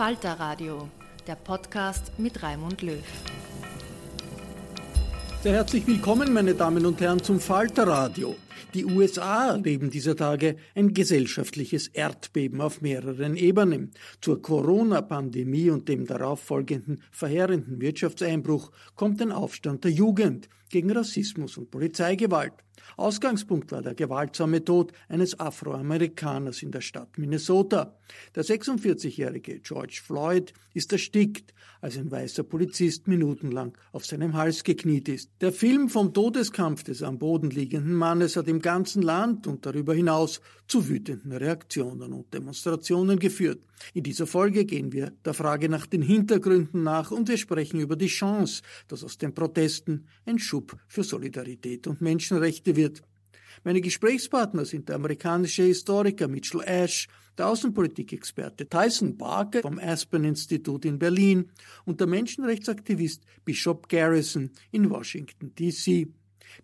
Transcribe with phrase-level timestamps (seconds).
[0.00, 0.88] Falter Radio,
[1.26, 3.04] der Podcast mit Raimund Löw.
[5.42, 8.34] Sehr herzlich willkommen, meine Damen und Herren, zum Falterradio.
[8.72, 13.92] Die USA erleben dieser Tage ein gesellschaftliches Erdbeben auf mehreren Ebenen.
[14.22, 21.58] Zur Corona-Pandemie und dem darauf folgenden verheerenden Wirtschaftseinbruch kommt ein Aufstand der Jugend gegen Rassismus
[21.58, 22.54] und Polizeigewalt.
[22.96, 27.96] Ausgangspunkt war der gewaltsame Tod eines Afroamerikaners in der Stadt Minnesota.
[28.34, 35.08] Der 46-jährige George Floyd ist erstickt, als ein weißer Polizist minutenlang auf seinem Hals gekniet
[35.08, 35.30] ist.
[35.40, 39.94] Der Film vom Todeskampf des am Boden liegenden Mannes hat im ganzen Land und darüber
[39.94, 43.60] hinaus zu wütenden Reaktionen und Demonstrationen geführt.
[43.94, 47.96] In dieser Folge gehen wir der Frage nach den Hintergründen nach und wir sprechen über
[47.96, 53.02] die Chance, dass aus den Protesten ein Schub für Solidarität und Menschenrechte wird.
[53.62, 60.84] Meine Gesprächspartner sind der amerikanische Historiker Mitchell Ash, der Außenpolitikexperte Tyson Barker vom Aspen Institut
[60.84, 61.50] in Berlin
[61.84, 66.08] und der Menschenrechtsaktivist Bishop Garrison in Washington, D.C.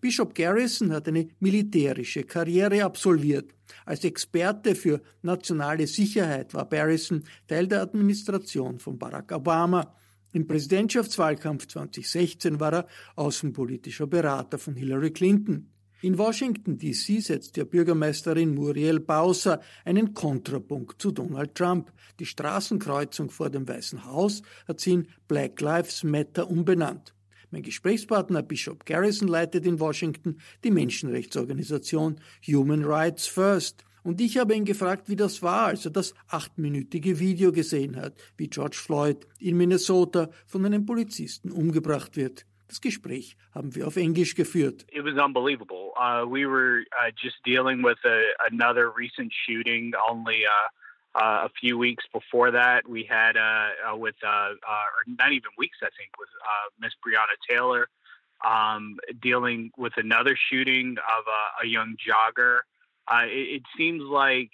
[0.00, 3.55] Bishop Garrison hat eine militärische Karriere absolviert.
[3.84, 9.95] Als Experte für nationale Sicherheit war Garrison Teil der Administration von Barack Obama.
[10.33, 15.71] Im Präsidentschaftswahlkampf 2016 war er außenpolitischer Berater von Hillary Clinton.
[16.06, 17.19] In Washington, D.C.
[17.19, 21.93] setzt der Bürgermeisterin Muriel Bowser einen Kontrapunkt zu Donald Trump.
[22.21, 27.12] Die Straßenkreuzung vor dem Weißen Haus hat sie in Black Lives Matter umbenannt.
[27.50, 33.84] Mein Gesprächspartner Bishop Garrison leitet in Washington die Menschenrechtsorganisation Human Rights First.
[34.05, 38.15] Und ich habe ihn gefragt, wie das war, als er das achtminütige Video gesehen hat,
[38.37, 42.47] wie George Floyd in Minnesota von einem Polizisten umgebracht wird.
[42.69, 44.87] Das Gespräch haben wir auf Englisch geführt.
[44.91, 45.93] It was unbelievable.
[45.97, 50.69] Uh, we were uh, just dealing with a, another recent shooting only uh,
[51.19, 55.88] Uh, a few weeks before that, we had uh, uh, with not even weeks, I
[55.97, 56.28] think, with
[56.78, 57.88] Miss Brianna Taylor
[58.44, 62.60] um, dealing with another shooting of a, a young jogger.
[63.24, 64.51] It, it, seems like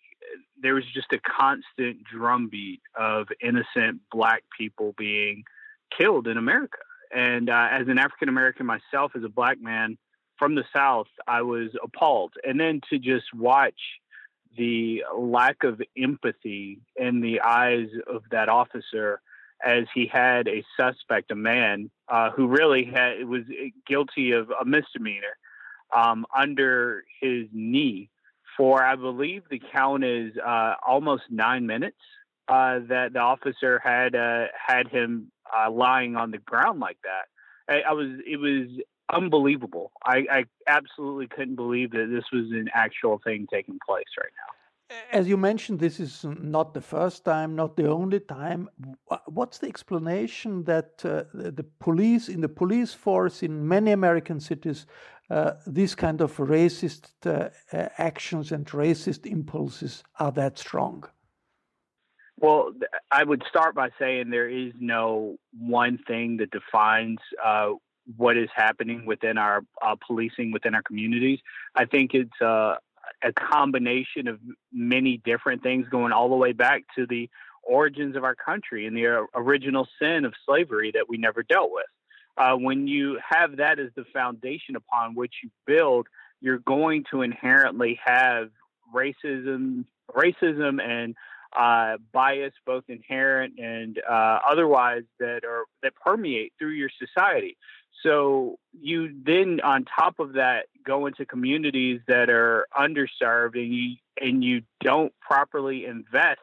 [0.60, 5.44] there was just a constant drumbeat of innocent black people being
[5.96, 6.78] killed in America.
[7.14, 9.98] And as an African American myself, as a black man
[10.38, 12.34] from the South, I was appalled.
[12.46, 13.80] And then to just watch
[14.56, 19.20] the lack of empathy in the eyes of that officer
[19.64, 23.42] as he had a suspect, a man uh, who really had, was
[23.86, 25.36] guilty of a misdemeanor,
[25.94, 28.10] um, under his knee
[28.56, 31.98] for, I believe the count is uh, almost nine minutes.
[32.48, 37.72] Uh, that the officer had uh, had him uh, lying on the ground like that.
[37.72, 38.68] I, I was it was
[39.12, 39.92] unbelievable.
[40.04, 44.52] I, I absolutely couldn't believe that this was an actual thing taking place right now
[45.10, 48.68] as you mentioned, this is not the first time, not the only time.
[49.26, 54.86] What's the explanation that uh, the police, in the police force in many American cities,
[55.30, 57.50] uh, these kind of racist uh,
[57.98, 61.04] actions and racist impulses are that strong?
[62.42, 62.72] Well,
[63.08, 67.70] I would start by saying there is no one thing that defines uh,
[68.16, 71.38] what is happening within our uh, policing within our communities.
[71.76, 72.74] I think it's uh,
[73.22, 74.40] a combination of
[74.72, 77.30] many different things going all the way back to the
[77.62, 81.86] origins of our country and the original sin of slavery that we never dealt with.
[82.36, 86.08] Uh, when you have that as the foundation upon which you build,
[86.40, 88.48] you're going to inherently have
[88.92, 91.14] racism, racism and
[91.56, 97.56] uh, bias, both inherent and uh, otherwise, that are that permeate through your society.
[98.02, 103.96] So you then, on top of that, go into communities that are underserved, and you
[104.20, 106.40] and you don't properly invest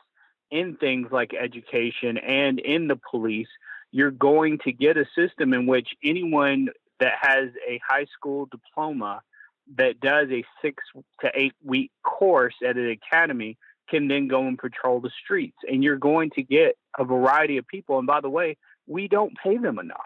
[0.51, 3.49] in things like education and in the police.
[3.91, 6.69] You're going to get a system in which anyone
[6.99, 9.21] that has a high school diploma
[9.77, 10.83] that does a six
[11.21, 13.57] to eight week course at an academy
[13.89, 15.57] can then go and patrol the streets.
[15.67, 17.97] And you're going to get a variety of people.
[17.97, 18.57] And by the way,
[18.87, 19.99] we don't pay them enough.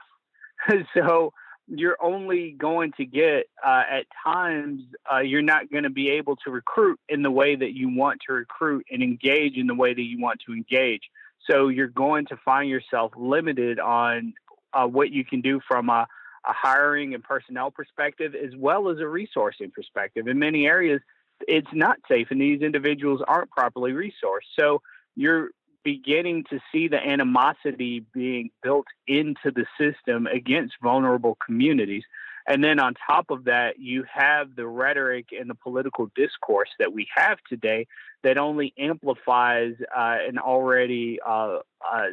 [0.93, 1.33] so
[1.67, 4.81] you're only going to get uh, at times
[5.11, 8.19] uh, you're not going to be able to recruit in the way that you want
[8.27, 11.03] to recruit and engage in the way that you want to engage
[11.49, 14.33] so you're going to find yourself limited on
[14.73, 16.05] uh, what you can do from a,
[16.45, 21.01] a, hiring and personnel perspective as well as a resourcing perspective in many areas
[21.41, 24.81] it's not safe and these individuals aren't properly resourced so
[25.15, 25.49] you're
[25.83, 32.03] beginning to see the animosity being built into the system against vulnerable communities.
[32.47, 36.93] And then on top of that, you have the rhetoric and the political discourse that
[36.93, 37.87] we have today
[38.23, 41.59] that only amplifies uh, an already uh,
[41.89, 42.07] uh,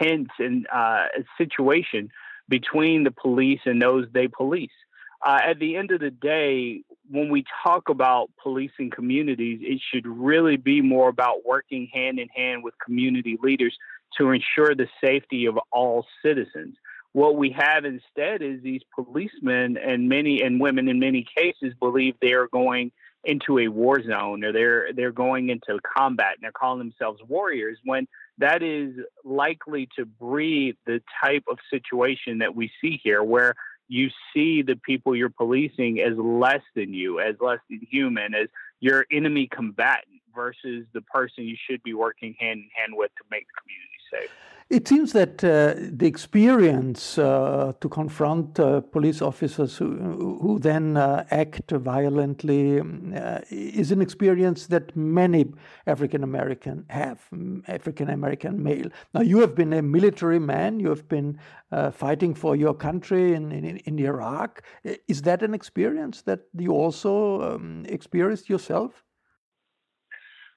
[0.00, 1.06] tense and uh,
[1.38, 2.10] situation
[2.48, 4.70] between the police and those they police.
[5.24, 10.06] Uh, at the end of the day, when we talk about policing communities, it should
[10.06, 13.76] really be more about working hand in hand with community leaders
[14.18, 16.76] to ensure the safety of all citizens.
[17.12, 22.14] What we have instead is these policemen and many and women in many cases believe
[22.20, 22.92] they are going
[23.24, 27.76] into a war zone or they're they're going into combat and they're calling themselves warriors
[27.84, 28.06] when
[28.38, 28.94] that is
[29.24, 33.54] likely to breed the type of situation that we see here where
[33.88, 38.48] you see the people you're policing as less than you, as less than human, as
[38.80, 43.24] your enemy combatant versus the person you should be working hand in hand with to
[43.30, 44.30] make the community safe.
[44.68, 50.96] It seems that uh, the experience uh, to confront uh, police officers who, who then
[50.96, 55.46] uh, act violently uh, is an experience that many
[55.86, 57.28] African American have,
[57.68, 58.90] African American male.
[59.14, 61.38] Now, you have been a military man, you have been
[61.70, 64.62] uh, fighting for your country in, in, in, Iraq.
[65.06, 69.04] Is that an experience that you also um, experienced yourself?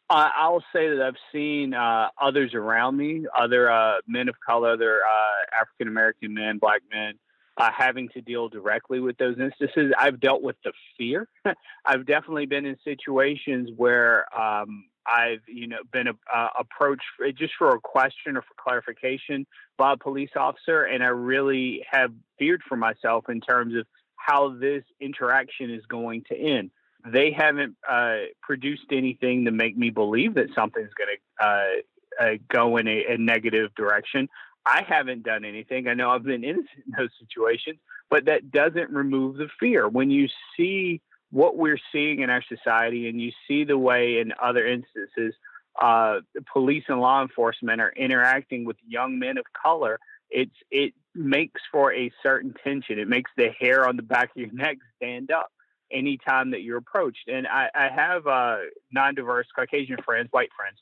[0.10, 4.72] Uh, I'll say that I've seen uh, others around me, other uh, men of color,
[4.72, 7.14] other uh, African American men, black men,
[7.58, 9.94] uh, having to deal directly with those instances.
[9.98, 11.28] I've dealt with the fear.
[11.86, 17.54] I've definitely been in situations where um, I've, you know, been uh, approached for, just
[17.60, 19.46] for a question or for clarification
[19.78, 24.58] by a police officer, and I really have feared for myself in terms of how
[24.60, 26.72] this interaction is going to end
[27.06, 32.36] they haven't uh, produced anything to make me believe that something's going to uh, uh,
[32.52, 34.28] go in a, a, negative direction.
[34.66, 35.88] I haven't done anything.
[35.88, 37.78] I know I've been innocent in those situations,
[38.10, 39.88] but that doesn't remove the fear.
[39.88, 40.28] When you
[40.58, 41.02] see
[41.32, 45.34] what we're seeing in our society and you see the way in other instances
[45.82, 46.20] uh,
[46.52, 51.94] police and law enforcement are interacting with young men of color, it's it makes for
[51.94, 53.00] a certain tension.
[53.00, 55.50] It makes the hair on the back of your neck stand up
[55.92, 57.28] anytime that you're approached.
[57.28, 58.58] And I, I have uh,
[58.92, 60.78] non-diverse Caucasian friends, white friends,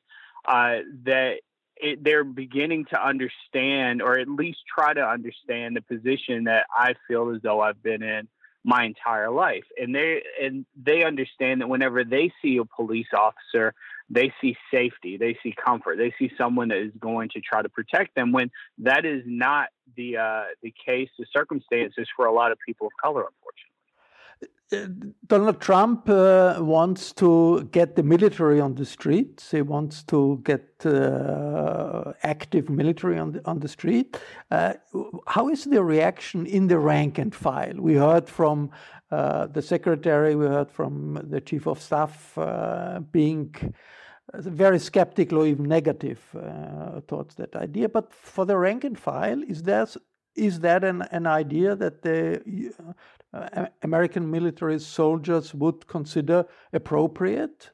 [0.46, 1.40] uh, that
[1.78, 6.96] it, they're beginning to understand, or at least try to understand, the position that I
[7.08, 8.28] feel as though I've been in
[8.64, 9.64] my entire life.
[9.82, 13.74] And they and they understand that whenever they see a police officer,
[14.10, 17.70] they see safety, they see comfort, they see someone that is going to try to
[17.70, 18.32] protect them.
[18.32, 22.88] When that is not the uh, the case, the circumstances for a lot of people
[22.88, 23.67] of color, unfortunately.
[25.28, 29.52] Donald Trump uh, wants to get the military on the streets.
[29.52, 34.20] He wants to get uh, active military on the, on the street.
[34.52, 34.74] Uh,
[35.26, 37.76] how is the reaction in the rank and file?
[37.78, 38.72] We heard from
[39.10, 43.56] uh, the secretary, we heard from the chief of staff uh, being
[44.34, 47.88] very skeptical or even negative uh, towards that idea.
[47.88, 49.88] But for the rank and file, is there
[50.38, 52.42] is that an, an idea that the
[53.34, 57.72] uh, American military soldiers would consider appropriate?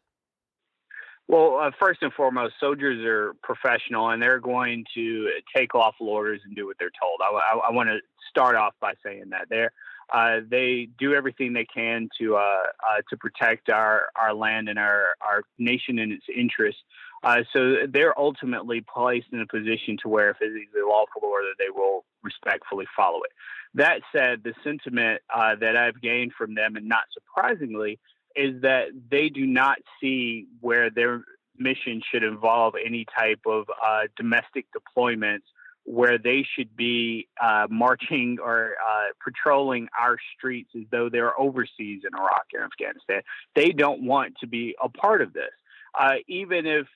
[1.27, 6.41] Well, uh, first and foremost, soldiers are professional and they're going to take lawful orders
[6.45, 7.19] and do what they're told.
[7.21, 9.71] I, I, I want to start off by saying that they're
[10.11, 14.77] uh, they do everything they can to uh, uh, to protect our, our land and
[14.77, 16.81] our, our nation and its interests.
[17.23, 21.21] Uh, so they're ultimately placed in a position to where if it is a lawful
[21.23, 23.31] order, they will respectfully follow it.
[23.75, 27.99] That said, the sentiment uh, that I've gained from them, and not surprisingly,
[28.35, 31.23] is that they do not see where their
[31.57, 35.43] mission should involve any type of uh, domestic deployments
[35.85, 42.03] where they should be uh, marching or uh, patrolling our streets as though they're overseas
[42.07, 43.21] in Iraq and Afghanistan.
[43.55, 45.51] They don't want to be a part of this.
[45.97, 46.87] Uh, even if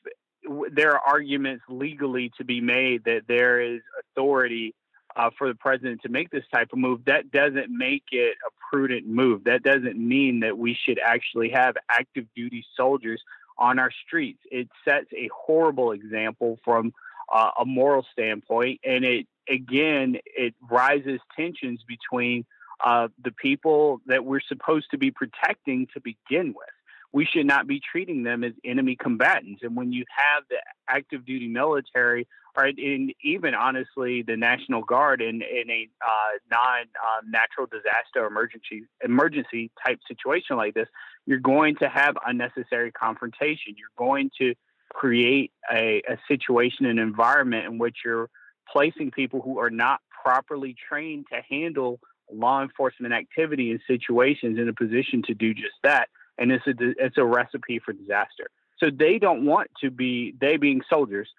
[0.72, 4.74] there are arguments legally to be made that there is authority
[5.18, 8.52] uh, for the president to make this type of move, that doesn't make it a
[8.70, 9.46] prudent move.
[9.46, 13.22] That doesn't mean that we should actually have active duty soldiers
[13.58, 14.40] on our streets.
[14.52, 16.94] It sets a horrible example from
[17.34, 22.46] uh, a moral standpoint, and it again it rises tensions between
[22.84, 26.70] uh, the people that we're supposed to be protecting to begin with
[27.14, 29.62] we should not be treating them as enemy combatants.
[29.64, 30.58] And when you have the
[30.88, 32.28] active duty military,
[32.58, 38.26] or in, even honestly the National Guard in, in a uh, non uh, natural disaster
[38.26, 40.88] emergency emergency type situation like this,
[41.26, 43.76] you're going to have unnecessary confrontation.
[43.78, 44.56] You're going to
[44.92, 48.30] create a, a situation, an environment in which you're
[48.72, 52.00] placing people who are not properly trained to handle
[52.34, 56.74] law enforcement activity and situations in a position to do just that and it's a
[57.04, 58.50] it's a recipe for disaster.
[58.80, 61.30] So they don't want to be they being soldiers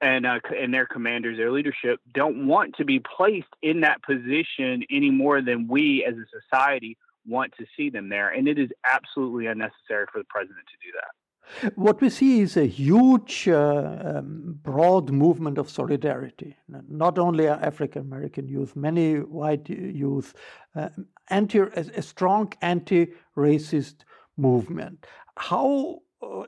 [0.00, 4.84] and uh, and their commanders, their leadership don't want to be placed in that position
[4.90, 8.70] any more than we as a society want to see them there, and it is
[8.84, 11.72] absolutely unnecessary for the president to do that.
[11.74, 16.56] What we see is a huge, uh, um, broad movement of solidarity.
[16.88, 20.34] Not only African American youth, many white youth,
[20.74, 20.88] uh,
[21.28, 23.96] anti, a, strong anti-racist
[24.36, 25.06] movement.
[25.36, 26.00] How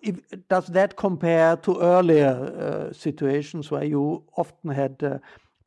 [0.03, 5.19] if, does that compare to earlier uh, situations where you often had uh,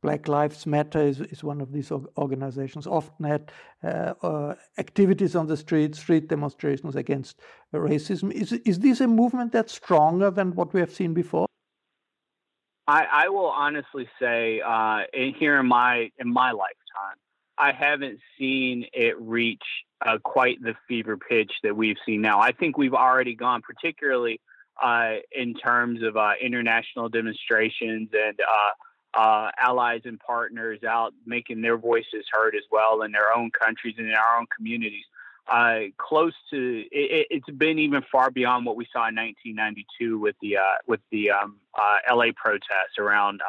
[0.02, 3.52] Black Lives Matter is, is, one of these organizations, often had
[3.84, 7.40] uh, uh, activities on the street, street demonstrations against
[7.74, 8.32] racism.
[8.32, 11.46] Is, is this a movement that's stronger than what we have seen before?
[12.86, 17.18] I, I will honestly say, uh, in, here in my in my lifetime,
[17.60, 19.62] I haven't seen it reach
[20.04, 22.40] uh, quite the fever pitch that we've seen now.
[22.40, 24.40] I think we've already gone, particularly
[24.82, 31.60] uh, in terms of uh, international demonstrations and uh, uh, allies and partners out making
[31.60, 35.04] their voices heard as well in their own countries and in our own communities.
[35.46, 40.36] Uh, close to it, has been even far beyond what we saw in 1992 with
[40.40, 41.56] the with the um,
[42.10, 43.42] LA protests around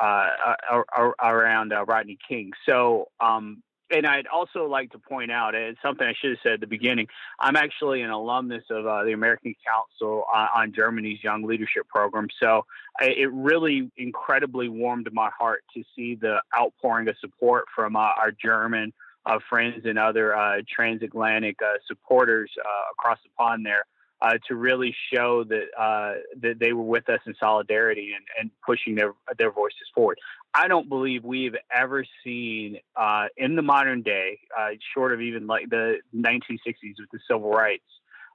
[0.00, 2.52] around uh, Rodney King.
[2.66, 6.52] So, um, and I'd also like to point out, and something I should have said
[6.52, 7.06] at the beginning.
[7.40, 12.28] I'm actually an alumnus of uh, the American Council on, on, Germany's Young Leadership Program.
[12.38, 12.66] So
[13.00, 18.30] it really incredibly warmed my heart to see the outpouring of support from uh, our
[18.30, 18.92] German
[19.24, 22.50] uh, friends and other uh, transatlantic supporters
[22.92, 23.84] across the pond there
[24.20, 28.50] uh, to really show that uh, that they were with us in solidarity and, and
[28.64, 30.18] pushing their their voices forward.
[30.54, 35.46] I don't believe we've ever seen uh, in the modern day, uh, short of even
[35.46, 37.84] like the 1960s with the Civil Rights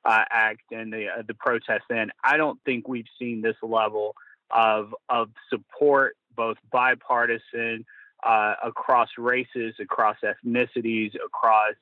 [0.05, 1.83] uh, Act and the uh, the protests.
[1.89, 4.15] Then I don't think we've seen this level
[4.51, 7.85] of of support, both bipartisan.
[8.25, 11.75] across races, across ethnicities, across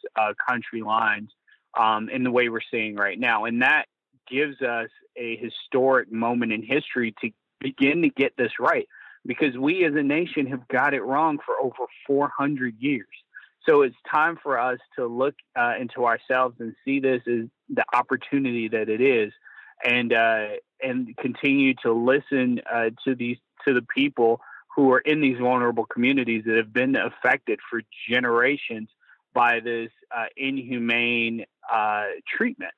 [0.48, 1.30] country lines,
[1.80, 3.46] um, in the way we're seeing right now.
[3.46, 3.86] And that
[4.30, 8.88] gives us a historic moment in history to begin to get this right
[9.26, 13.08] because we as a nation have got it wrong for over 400 years.
[13.68, 17.86] So it's time for us to look uh, into ourselves and see this as the
[17.94, 19.32] opportunity that it is,
[19.84, 20.48] and uh,
[20.82, 23.38] and continue to listen uh, to these
[23.68, 24.42] to the people
[24.76, 28.90] who are in these vulnerable communities that have been affected for generations
[29.34, 32.74] by this uh, inhumane uh, treatment.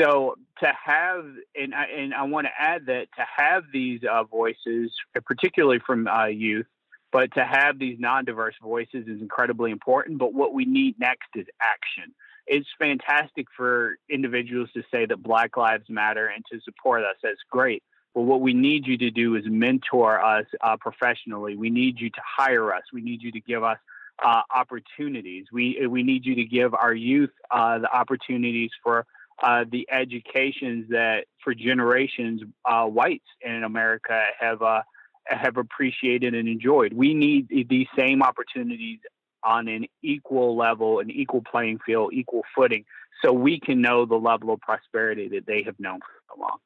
[0.00, 1.24] So to have,
[1.54, 4.90] and I, and I want to add that to have these uh, voices,
[5.24, 6.66] particularly from uh, youth,
[7.12, 10.18] but to have these non-diverse voices is incredibly important.
[10.18, 12.12] But what we need next is action.
[12.46, 17.16] It's fantastic for individuals to say that Black Lives Matter and to support us.
[17.22, 17.82] That's great.
[18.14, 21.56] But what we need you to do is mentor us uh, professionally.
[21.56, 22.82] We need you to hire us.
[22.92, 23.78] We need you to give us
[24.24, 25.46] uh, opportunities.
[25.52, 29.06] We we need you to give our youth uh, the opportunities for
[29.42, 34.82] uh, the educations that for generations uh, whites in America have uh,
[35.26, 36.92] have appreciated and enjoyed.
[36.92, 39.00] We need these same opportunities
[39.42, 42.84] on an equal level, an equal playing field, equal footing,
[43.22, 46.58] so we can know the level of prosperity that they have known for so long.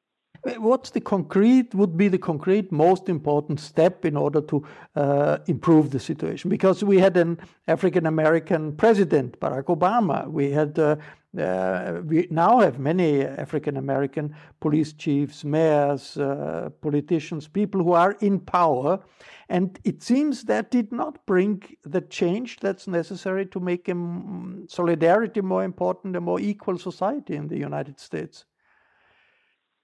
[0.57, 5.91] What's the concrete, would be the concrete most important step in order to uh, improve
[5.91, 6.49] the situation?
[6.49, 10.31] Because we had an African American president, Barack Obama.
[10.31, 10.95] We had, uh,
[11.37, 18.13] uh, we now have many African American police chiefs, mayors, uh, politicians, people who are
[18.19, 18.99] in power.
[19.47, 23.95] And it seems that did not bring the change that's necessary to make a,
[24.67, 28.45] solidarity more important, a more equal society in the United States.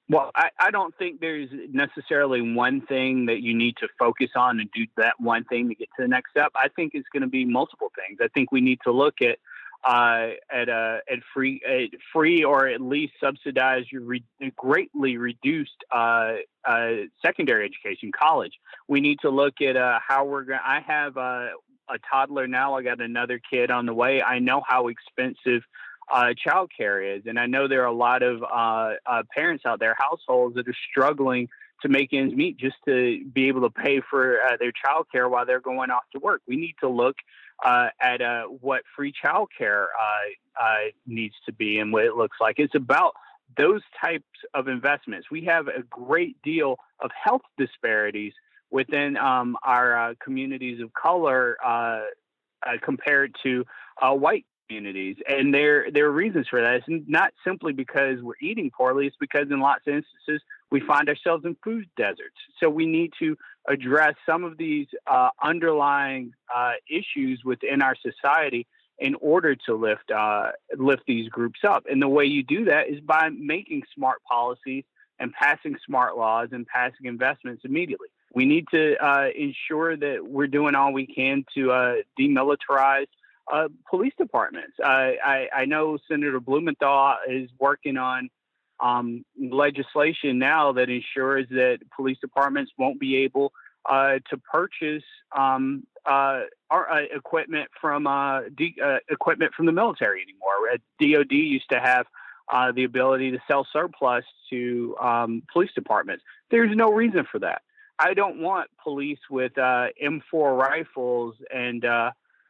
[0.07, 4.59] Well, I, I don't think there's necessarily one thing that you need to focus on
[4.59, 6.51] and do that one thing to get to the next step.
[6.55, 8.19] I think it's going to be multiple things.
[8.21, 9.39] I think we need to look at
[9.85, 14.23] uh, at uh, at free at free or at least subsidized re-
[14.55, 16.33] greatly reduced uh,
[16.67, 16.89] uh,
[17.23, 18.53] secondary education, college.
[18.87, 20.59] We need to look at uh, how we're going.
[20.65, 21.51] I have a,
[21.89, 22.73] a toddler now.
[22.75, 24.21] I got another kid on the way.
[24.21, 25.61] I know how expensive
[26.11, 27.23] uh, child care is.
[27.25, 30.67] And I know there are a lot of uh, uh, parents out there, households that
[30.67, 31.47] are struggling
[31.81, 35.27] to make ends meet just to be able to pay for uh, their child care
[35.27, 36.41] while they're going off to work.
[36.47, 37.15] We need to look
[37.63, 39.89] uh, at uh, what free child care
[41.05, 42.55] needs to be and what it looks like.
[42.59, 43.13] It's about
[43.57, 45.27] those types of investments.
[45.31, 48.33] We have a great deal of health disparities
[48.71, 51.57] within um, our communities of color
[52.81, 53.65] compared to
[54.01, 56.75] white communities, and there there are reasons for that.
[56.75, 61.09] It's not simply because we're eating poorly; it's because in lots of instances we find
[61.09, 62.35] ourselves in food deserts.
[62.59, 63.37] So we need to
[63.67, 68.67] address some of these uh, underlying uh, issues within our society
[68.99, 71.85] in order to lift uh, lift these groups up.
[71.89, 74.83] And the way you do that is by making smart policies
[75.19, 78.07] and passing smart laws and passing investments immediately.
[78.33, 83.07] We need to uh, ensure that we're doing all we can to uh, demilitarize
[83.51, 84.73] uh, police departments.
[84.83, 88.29] I, I know Senator Blumenthal is working on
[88.79, 93.53] um, legislation now that ensures that police departments won't be able
[93.85, 95.03] uh, to purchase
[95.37, 100.77] um, uh, our, uh, equipment from uh, D, uh, equipment from the military anymore.
[100.99, 102.05] DoD used to have
[102.75, 106.23] the ability to sell surplus to um, police departments.
[106.51, 107.61] There's no reason for that.
[107.97, 111.85] I don't want police with M4 rifles and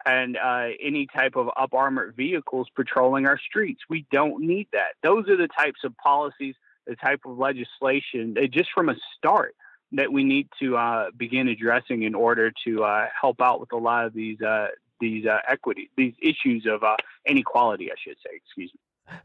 [0.06, 3.82] and uh, any type of up armored vehicles patrolling our streets.
[3.90, 4.94] We don't need that.
[5.04, 9.56] Those are the types of policies, the type of legislation, just from a start,
[9.92, 13.78] that we need to uh, begin addressing in order to uh, help out with a
[13.78, 14.68] lot of these uh,
[15.00, 18.32] these uh, equity, these issues of uh, inequality, I should say.
[18.36, 18.80] Excuse me.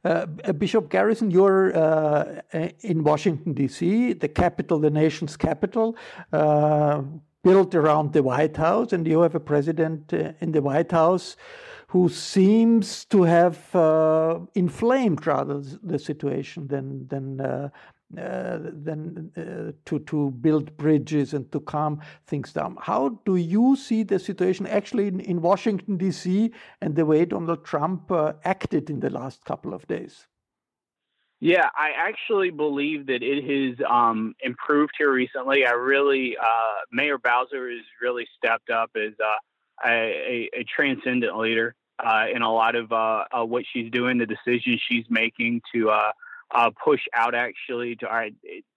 [0.04, 2.40] Uh, Bishop Garrison, you're uh,
[2.80, 5.96] in Washington, D.C., the capital, the nation's capital.
[6.32, 7.02] Uh,
[7.42, 11.36] built around the White House, and you have a president uh, in the White House
[11.88, 17.68] who seems to have uh, inflamed rather the situation than than uh,
[18.18, 22.76] uh, than uh, to to build bridges and to calm things down.
[22.80, 26.52] How do you see the situation actually in, in Washington D.C.
[26.80, 30.26] and the way Donald Trump uh, acted in the last couple of days?
[31.40, 35.64] Yeah, I actually believe that it has um, improved here recently.
[35.64, 41.74] I really, uh, Mayor Bowser has really stepped up as uh, a, a, transcendent leader
[41.98, 46.12] uh, in a lot of uh, what she's doing, the decisions she's making to uh,
[46.54, 48.30] uh, push out actually to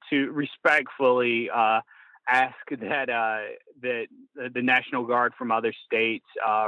[0.10, 1.50] to respectfully
[2.30, 3.10] ask that
[3.82, 4.08] that
[4.54, 6.26] the National Guard from other states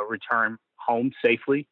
[0.09, 1.67] return home safely.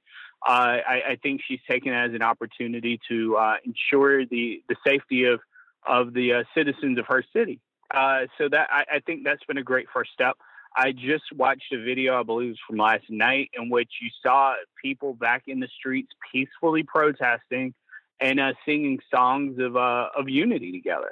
[0.45, 0.51] Uh,
[0.85, 5.23] I, I, think she's taken it as an opportunity to uh, ensure the, the safety
[5.25, 5.39] of
[5.87, 7.59] of the uh, citizens of her city.
[7.93, 10.35] Uh, so that I, I, think that's been a great first step.
[10.75, 14.09] I just watched a video, I believe it was from last night, in which you
[14.21, 17.73] saw people back in the streets peacefully protesting
[18.19, 21.11] and uh, singing songs of uh, of unity together.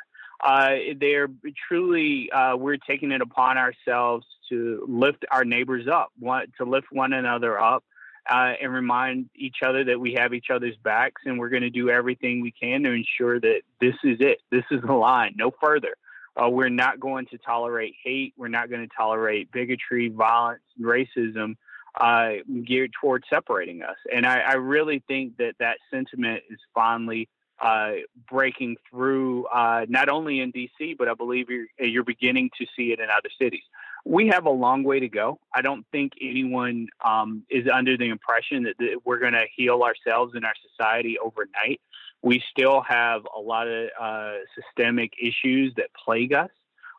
[1.00, 1.30] they're
[1.70, 7.14] truly we're taking it upon ourselves to lift our neighbors up, want, to lift one
[7.14, 7.86] another up
[8.30, 11.70] uh, and remind each other that we have each other's backs and we're going to
[11.70, 14.42] do everything we can to ensure that this is it.
[14.52, 15.96] This is the line, no further.
[16.36, 18.34] Uh, we're not going to tolerate hate.
[18.38, 21.56] We're not going to tolerate bigotry, violence, racism
[22.00, 23.98] uh, geared towards separating us.
[24.14, 27.28] And I, I, really think that that sentiment is finally
[27.62, 27.92] uh,
[28.30, 32.94] breaking through, uh, not only in DC, but I believe you're, you're beginning to see
[32.94, 33.64] it in other cities
[34.06, 35.40] we have a long way to go.
[35.54, 39.82] I don't think anyone um, is under the impression that, that we're going to heal
[39.84, 41.82] ourselves and our society overnight.
[42.22, 46.50] We still have a lot of uh, systemic issues that plague us.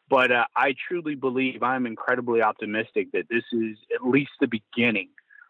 [0.08, 5.08] But uh, I truly believe I'm incredibly optimistic that this is at least the beginning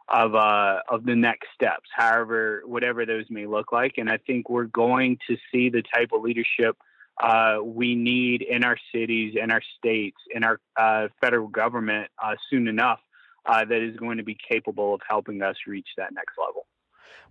[0.08, 3.94] of uh, of the next steps, however, whatever those may look like.
[3.96, 6.76] And I think we're going to see the type of leadership
[7.20, 12.34] uh, we need in our cities, in our states, in our uh, federal government uh,
[12.50, 13.00] soon enough
[13.46, 16.66] uh, that is going to be capable of helping us reach that next level.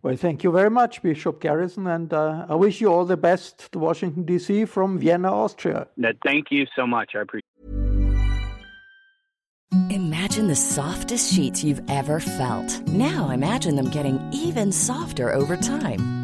[0.03, 3.71] Well, thank you very much, Bishop Garrison, and uh, I wish you all the best
[3.71, 4.65] to Washington, D.C.
[4.65, 5.87] from Vienna, Austria.
[6.25, 7.11] thank you so much.
[7.15, 7.41] I appreciate
[9.89, 12.81] Imagine the softest sheets you've ever felt.
[12.87, 16.20] Now imagine them getting even softer over time.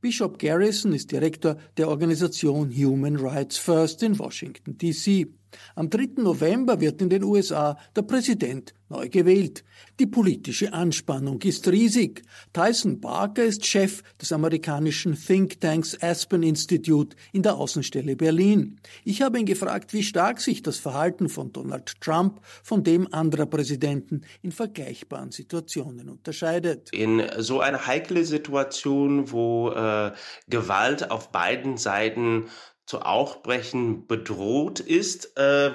[0.00, 5.26] Bishop Garrison ist Direktor der Organisation Human Rights First in Washington, D.C.
[5.74, 6.22] Am 3.
[6.22, 9.64] November wird in den USA der Präsident neu gewählt.
[9.98, 12.22] Die politische Anspannung ist riesig.
[12.52, 18.80] Tyson Barker ist Chef des amerikanischen Thinktanks Aspen Institute in der Außenstelle Berlin.
[19.04, 23.46] Ich habe ihn gefragt, wie stark sich das Verhalten von Donald Trump von dem anderer
[23.46, 26.90] Präsidenten in vergleichbaren Situationen unterscheidet.
[26.92, 30.12] In so einer heikle Situation, wo äh,
[30.48, 32.46] Gewalt auf beiden Seiten
[32.88, 35.72] zu Aufbrechen bedroht ist, äh,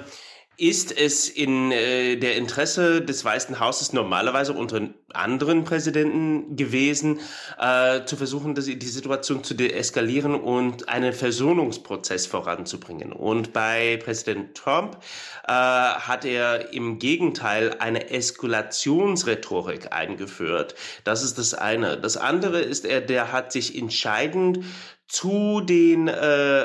[0.56, 7.20] ist es in äh, der Interesse des Weißen Hauses normalerweise unter anderen Präsidenten gewesen,
[7.58, 13.12] äh, zu versuchen, dass, die Situation zu deeskalieren und einen Versöhnungsprozess voranzubringen.
[13.12, 14.98] Und bei Präsident Trump
[15.46, 20.74] äh, hat er im Gegenteil eine Eskalationsrhetorik eingeführt.
[21.04, 21.96] Das ist das eine.
[21.96, 24.60] Das andere ist, er, der hat sich entscheidend
[25.06, 26.12] zu den, äh,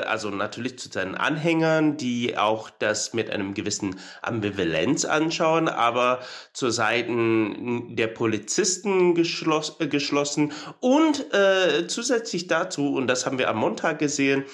[0.06, 6.20] also natürlich zu seinen Anhängern, die auch das mit einem gewissen Ambivalenz anschauen, aber
[6.52, 10.52] zu Seiten der Polizisten geschloss, äh, geschlossen.
[10.80, 14.44] Und äh, zusätzlich dazu, und das haben wir am Montag gesehen,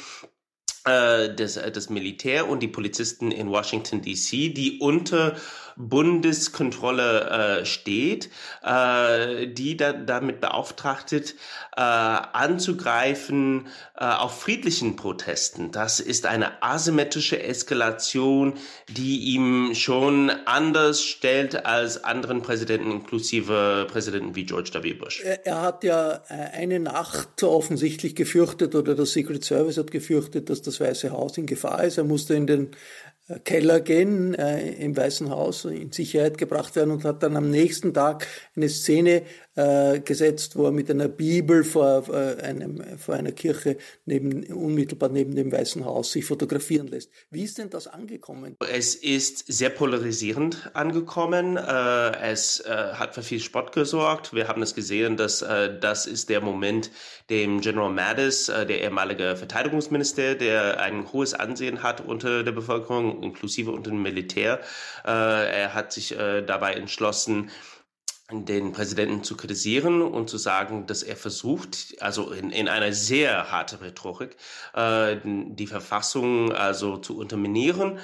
[0.85, 5.37] äh, das, das Militär und die Polizisten in Washington DC, die unter
[5.77, 8.31] Bundeskontrolle äh, steht,
[8.63, 11.35] äh, die da, damit beauftrachtet,
[11.77, 15.73] äh, anzugreifen äh, auf friedlichen Protesten.
[15.73, 18.55] Das ist eine asymmetrische Eskalation,
[18.89, 24.95] die ihm schon anders stellt als anderen Präsidenten, inklusive Präsidenten wie George W.
[24.95, 25.21] Bush.
[25.23, 30.49] Er, er hat ja äh, eine Nacht offensichtlich gefürchtet oder das Secret Service hat gefürchtet,
[30.49, 31.99] dass das Weiße Haus in Gefahr ist.
[31.99, 32.71] Er musste in den
[33.45, 37.93] Keller gehen äh, im Weißen Haus in Sicherheit gebracht werden und hat dann am nächsten
[37.93, 39.23] Tag eine Szene
[39.57, 45.09] äh, gesetzt, wo er mit einer Bibel vor, äh, einem, vor einer Kirche neben, unmittelbar
[45.09, 47.11] neben dem Weißen Haus sich fotografieren lässt.
[47.31, 48.57] Wie ist denn das angekommen?
[48.71, 51.57] Es ist sehr polarisierend angekommen.
[51.57, 54.35] Äh, es hat für viel Spott gesorgt.
[54.35, 56.91] Wir haben es gesehen, dass das ist der Moment,
[57.31, 63.71] dem General Mattis, der ehemalige Verteidigungsminister, der ein hohes Ansehen hat unter der Bevölkerung, inklusive
[63.71, 64.61] unter dem Militär.
[65.05, 66.15] Er hat sich
[66.47, 67.51] dabei entschlossen,
[68.31, 73.53] den Präsidenten zu kritisieren und zu sagen, dass er versucht, also in, in einer sehr
[73.53, 74.37] harten Rhetorik,
[74.75, 78.01] äh, die Verfassung also zu unterminieren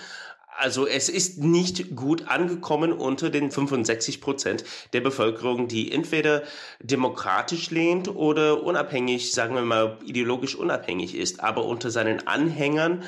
[0.59, 6.43] also es ist nicht gut angekommen unter den 65 Prozent der Bevölkerung, die entweder
[6.81, 11.41] demokratisch lehnt oder unabhängig, sagen wir mal, ideologisch unabhängig ist.
[11.41, 13.03] Aber unter seinen Anhängern,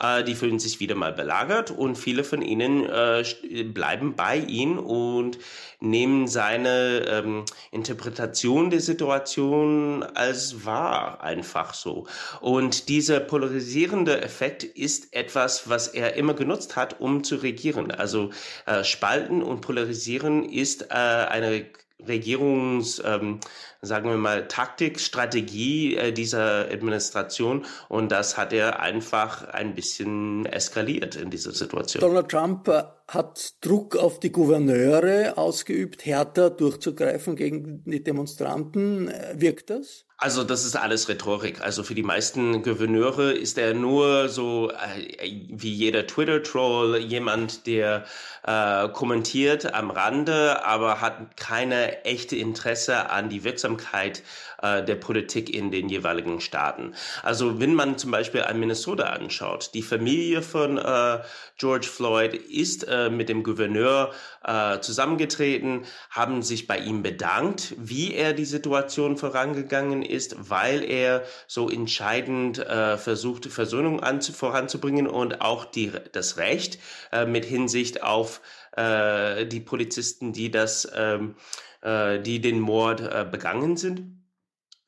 [0.00, 3.24] äh, die fühlen sich wieder mal belagert und viele von ihnen äh,
[3.64, 5.38] bleiben bei ihm und
[5.80, 12.06] nehmen seine ähm, Interpretation der Situation als wahr, einfach so.
[12.40, 17.90] Und dieser polarisierende Effekt ist etwas, was er immer genutzt hat, um zu regieren.
[17.90, 18.30] Also
[18.66, 21.66] äh, spalten und polarisieren ist äh, eine
[22.06, 23.40] Regierungs, ähm,
[23.82, 30.46] sagen wir mal, Taktik, Strategie äh, dieser Administration und das hat er einfach ein bisschen
[30.46, 32.00] eskaliert in dieser Situation.
[32.00, 39.12] Donald Trump äh, hat Druck auf die Gouverneure ausgeübt, härter durchzugreifen gegen die Demonstranten.
[39.34, 40.04] Wirkt das?
[40.22, 41.62] Also das ist alles Rhetorik.
[41.62, 48.04] Also für die meisten Gouverneure ist er nur so äh, wie jeder Twitter-Troll, jemand, der
[48.46, 54.22] äh, kommentiert am Rande, aber hat keine echte Interesse an die Wirksamkeit
[54.60, 56.92] äh, der Politik in den jeweiligen Staaten.
[57.22, 61.20] Also wenn man zum Beispiel an Minnesota anschaut, die Familie von äh,
[61.56, 64.12] George Floyd ist äh, mit dem Gouverneur
[64.44, 71.22] äh, zusammengetreten, haben sich bei ihm bedankt, wie er die Situation vorangegangen ist, weil er
[71.46, 74.00] so entscheidend äh, versucht, Versöhnung
[74.34, 76.78] voranzubringen und auch die, das Recht
[77.12, 78.40] äh, mit Hinsicht auf
[78.76, 81.36] äh, die Polizisten, die das, ähm,
[81.82, 84.19] äh, die den Mord begangen sind.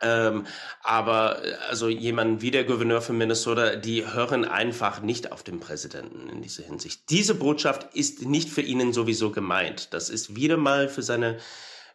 [0.03, 0.47] Ähm,
[0.83, 1.39] aber
[1.69, 6.43] also jemand wie der Gouverneur von Minnesota, die hören einfach nicht auf den Präsidenten in
[6.43, 7.09] dieser Hinsicht.
[7.11, 9.95] Diese Botschaft ist nicht für ihnen sowieso gemeint.
[9.95, 11.39] Das ist wieder mal für seine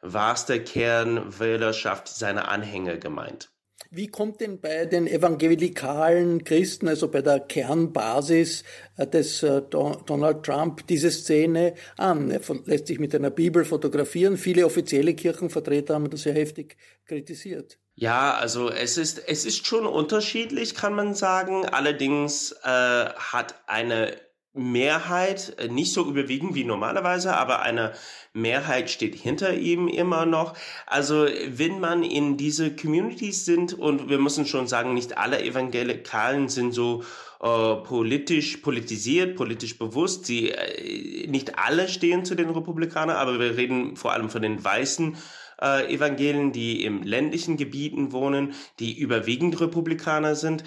[0.01, 3.49] wahrste Kernwählerschaft, seine Anhänger gemeint.
[3.89, 8.63] Wie kommt denn bei den evangelikalen Christen, also bei der Kernbasis
[8.97, 12.31] äh, des äh, Donald Trump, diese Szene an?
[12.31, 14.37] Er lässt sich mit einer Bibel fotografieren.
[14.37, 17.79] Viele offizielle Kirchenvertreter haben das sehr heftig kritisiert.
[17.99, 21.65] Ja, also es ist, es ist schon unterschiedlich, kann man sagen.
[21.65, 24.15] Allerdings äh, hat eine
[24.53, 27.93] Mehrheit, äh, nicht so überwiegend wie normalerweise, aber eine
[28.33, 30.53] Mehrheit steht hinter ihm immer noch.
[30.85, 36.49] Also wenn man in diese Communities sind und wir müssen schon sagen, nicht alle Evangelikalen
[36.49, 37.03] sind so
[37.41, 40.27] äh, politisch politisiert, politisch bewusst.
[40.27, 44.63] Sie äh, nicht alle stehen zu den Republikanern, aber wir reden vor allem von den
[44.63, 45.17] weißen
[45.61, 50.63] äh, Evangelien, die im ländlichen Gebieten wohnen, die überwiegend Republikaner sind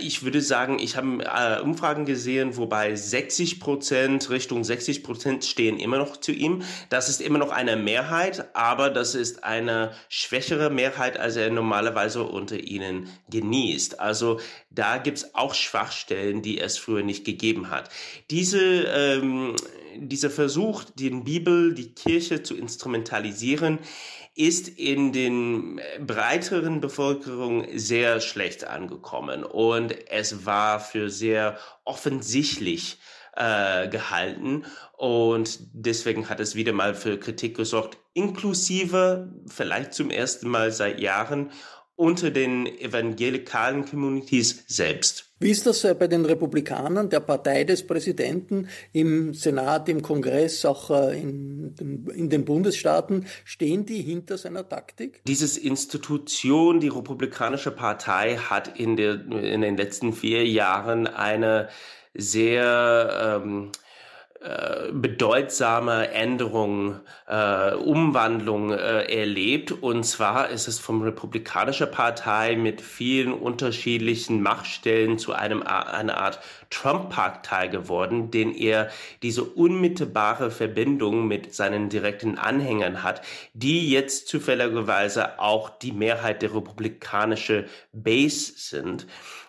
[0.00, 5.78] ich würde sagen, ich habe äh, Umfragen gesehen, wobei 60 Prozent, Richtung 60 Prozent stehen
[5.78, 6.62] immer noch zu ihm.
[6.88, 12.24] Das ist immer noch eine Mehrheit, aber das ist eine schwächere Mehrheit, als er normalerweise
[12.24, 14.00] unter ihnen genießt.
[14.00, 17.88] Also da gibt's auch Schwachstellen, die es früher nicht gegeben hat.
[18.30, 19.54] Diese, ähm,
[19.96, 23.78] dieser Versuch, den Bibel, die Kirche zu instrumentalisieren,
[24.36, 32.98] ist in den breiteren Bevölkerung sehr schlecht angekommen und es war für sehr offensichtlich
[33.34, 34.64] äh, gehalten
[34.96, 41.00] und deswegen hat es wieder mal für Kritik gesorgt, inklusive vielleicht zum ersten Mal seit
[41.00, 41.50] Jahren
[41.94, 45.25] unter den evangelikalen Communities selbst.
[45.38, 50.64] Wie ist das äh, bei den Republikanern, der Partei des Präsidenten im Senat, im Kongress,
[50.64, 51.74] auch äh, in,
[52.14, 53.26] in den Bundesstaaten?
[53.44, 55.20] Stehen die hinter seiner Taktik?
[55.26, 61.68] Dieses Institution, die Republikanische Partei, hat in, der, in den letzten vier Jahren eine
[62.14, 63.85] sehr ähm, äh,
[64.92, 69.72] bedeutsame Änderung, äh, Umwandlung äh, erlebt.
[69.72, 76.40] Und zwar ist es vom Republikanischer Partei mit vielen unterschiedlichen Machtstellen zu einem einer Art
[76.70, 78.90] Trump-Partei geworden, den er
[79.22, 83.22] diese unmittelbare Verbindung mit seinen direkten Anhängern hat,
[83.54, 89.06] die jetzt zufälligerweise auch die Mehrheit der republikanische Base sind.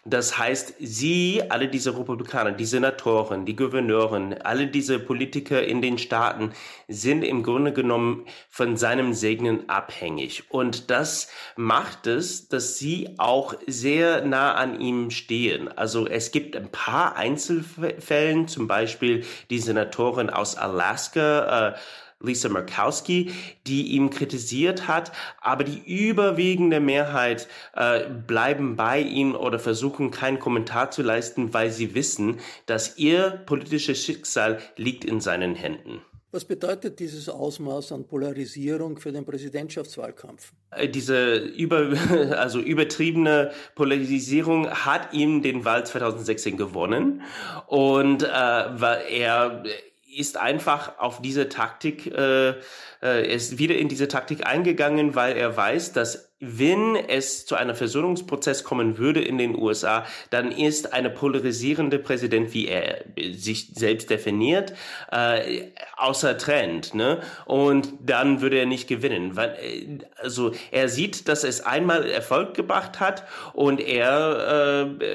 [0.10, 5.98] Das heißt, Sie, alle diese Republikaner, die Senatoren, die Gouverneuren, alle diese Politiker in den
[5.98, 6.54] Staaten
[6.88, 10.46] sind im Grunde genommen von seinem Segnen abhängig.
[10.50, 11.28] Und das
[11.58, 15.68] macht es, dass Sie auch sehr nah an ihm stehen.
[15.68, 21.74] Also es gibt ein paar Einzelfällen, zum Beispiel die Senatorin aus Alaska, äh,
[22.20, 23.32] Lisa Murkowski,
[23.68, 30.40] die ihm kritisiert hat, aber die überwiegende Mehrheit äh, bleiben bei ihm oder versuchen keinen
[30.40, 36.02] Kommentar zu leisten, weil sie wissen, dass ihr politisches Schicksal liegt in seinen Händen.
[36.38, 40.52] Was bedeutet dieses Ausmaß an Polarisierung für den Präsidentschaftswahlkampf?
[40.70, 41.94] Äh, diese über,
[42.38, 47.24] also übertriebene Polarisierung hat ihm den Wahl 2016 gewonnen
[47.66, 49.64] und äh, er
[50.16, 52.54] ist einfach auf diese Taktik, äh,
[53.02, 57.76] äh, ist wieder in diese Taktik eingegangen, weil er weiß, dass wenn es zu einem
[57.76, 64.12] Versöhnungsprozess kommen würde in den USA, dann ist eine polarisierende Präsident, wie er sich selbst
[64.12, 64.74] definiert,
[65.12, 66.94] äh, außer Trend.
[66.94, 67.22] Ne?
[67.46, 69.36] Und dann würde er nicht gewinnen.
[69.36, 75.08] Äh, also er sieht, dass es einmal Erfolg gebracht hat und er äh,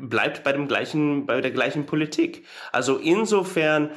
[0.00, 2.46] bleibt bei dem gleichen, bei der gleichen Politik.
[2.72, 3.90] Also insofern,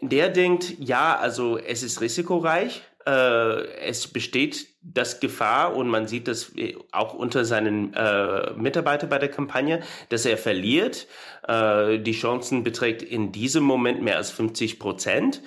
[0.00, 6.28] der denkt, ja, also es ist risikoreich, äh, es besteht das Gefahr und man sieht
[6.28, 6.52] das
[6.92, 11.06] auch unter seinen äh, Mitarbeitern bei der Kampagne, dass er verliert.
[11.46, 15.42] Äh, die Chancen beträgt in diesem Moment mehr als 50 Prozent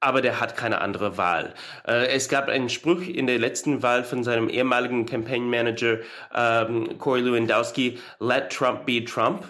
[0.00, 1.54] aber der hat keine andere Wahl.
[1.86, 5.98] Äh, es gab einen Spruch in der letzten Wahl von seinem ehemaligen Campaign Manager
[6.34, 9.44] ähm, Corey Lewandowski, let Trump be Trump.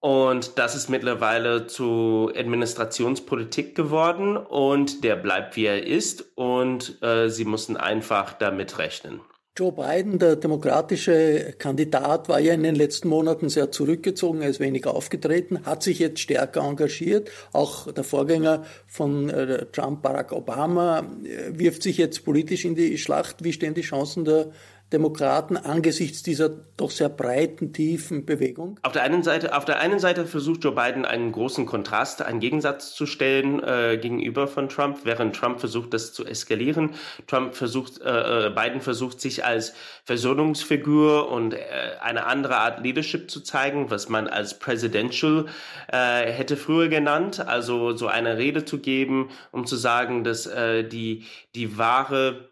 [0.00, 7.28] Und das ist mittlerweile zu Administrationspolitik geworden und der bleibt wie er ist und äh,
[7.28, 9.20] sie mussten einfach damit rechnen.
[9.60, 14.60] Joe Biden, der demokratische Kandidat, war ja in den letzten Monaten sehr zurückgezogen, er ist
[14.60, 17.30] wenig aufgetreten, hat sich jetzt stärker engagiert.
[17.52, 22.96] Auch der Vorgänger von äh, Trump, Barack Obama, äh, wirft sich jetzt politisch in die
[22.96, 23.44] Schlacht.
[23.44, 24.52] Wie stehen die Chancen der
[24.92, 28.78] Demokraten angesichts dieser doch sehr breiten, tiefen Bewegung?
[28.82, 32.40] Auf der einen Seite, auf der einen Seite versucht Joe Biden einen großen Kontrast, einen
[32.40, 36.90] Gegensatz zu stellen äh, gegenüber von Trump, während Trump versucht, das zu eskalieren.
[37.28, 39.74] Trump versucht, äh, äh, Biden versucht sich als
[40.04, 41.58] Versöhnungsfigur und äh,
[42.00, 45.46] eine andere Art Leadership zu zeigen, was man als Presidential
[45.92, 50.82] äh, hätte früher genannt, also so eine Rede zu geben, um zu sagen, dass äh,
[50.82, 51.24] die
[51.54, 52.49] die wahre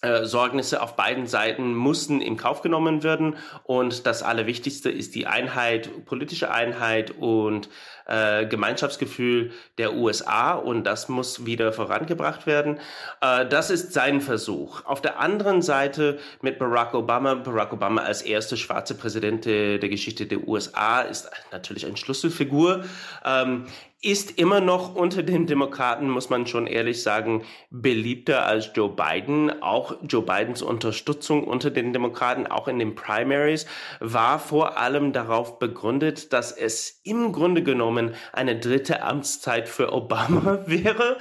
[0.00, 3.36] äh, Sorgnisse auf beiden Seiten mussten in Kauf genommen werden.
[3.64, 7.68] Und das Allerwichtigste ist die Einheit, politische Einheit und
[8.06, 10.52] äh, Gemeinschaftsgefühl der USA.
[10.54, 12.78] Und das muss wieder vorangebracht werden.
[13.20, 14.84] Äh, das ist sein Versuch.
[14.84, 19.88] Auf der anderen Seite mit Barack Obama, Barack Obama als erster schwarze Präsident der, der
[19.88, 22.84] Geschichte der USA ist natürlich eine Schlüsselfigur.
[23.24, 23.66] Ähm,
[24.00, 29.60] ist immer noch unter den Demokraten, muss man schon ehrlich sagen, beliebter als Joe Biden.
[29.60, 33.66] Auch Joe Bidens Unterstützung unter den Demokraten, auch in den Primaries,
[33.98, 40.60] war vor allem darauf begründet, dass es im Grunde genommen eine dritte Amtszeit für Obama
[40.66, 41.18] wäre.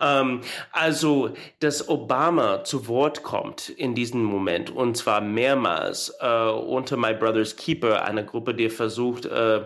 [0.00, 6.96] Ähm, also, dass Obama zu Wort kommt in diesem Moment und zwar mehrmals äh, unter
[6.96, 9.62] My Brother's Keeper, eine Gruppe, die versucht, äh,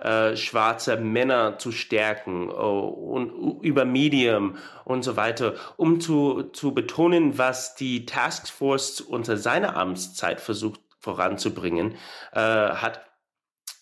[0.00, 6.72] äh, schwarze Männer zu stärken uh, und über Medium und so weiter, um zu, zu
[6.72, 11.94] betonen, was die Taskforce unter seiner Amtszeit versucht voranzubringen,
[12.32, 13.04] äh, hat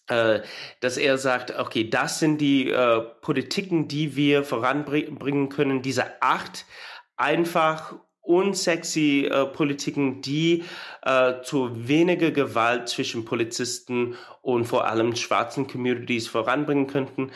[0.09, 0.42] äh,
[0.81, 6.64] dass er sagt, okay, das sind die äh, Politiken, die wir voranbringen können, diese acht
[7.16, 7.94] einfach
[8.27, 10.65] unsexy äh, Politiken, die
[11.03, 17.31] äh, zu weniger Gewalt zwischen Polizisten und vor allem schwarzen Communities voranbringen könnten.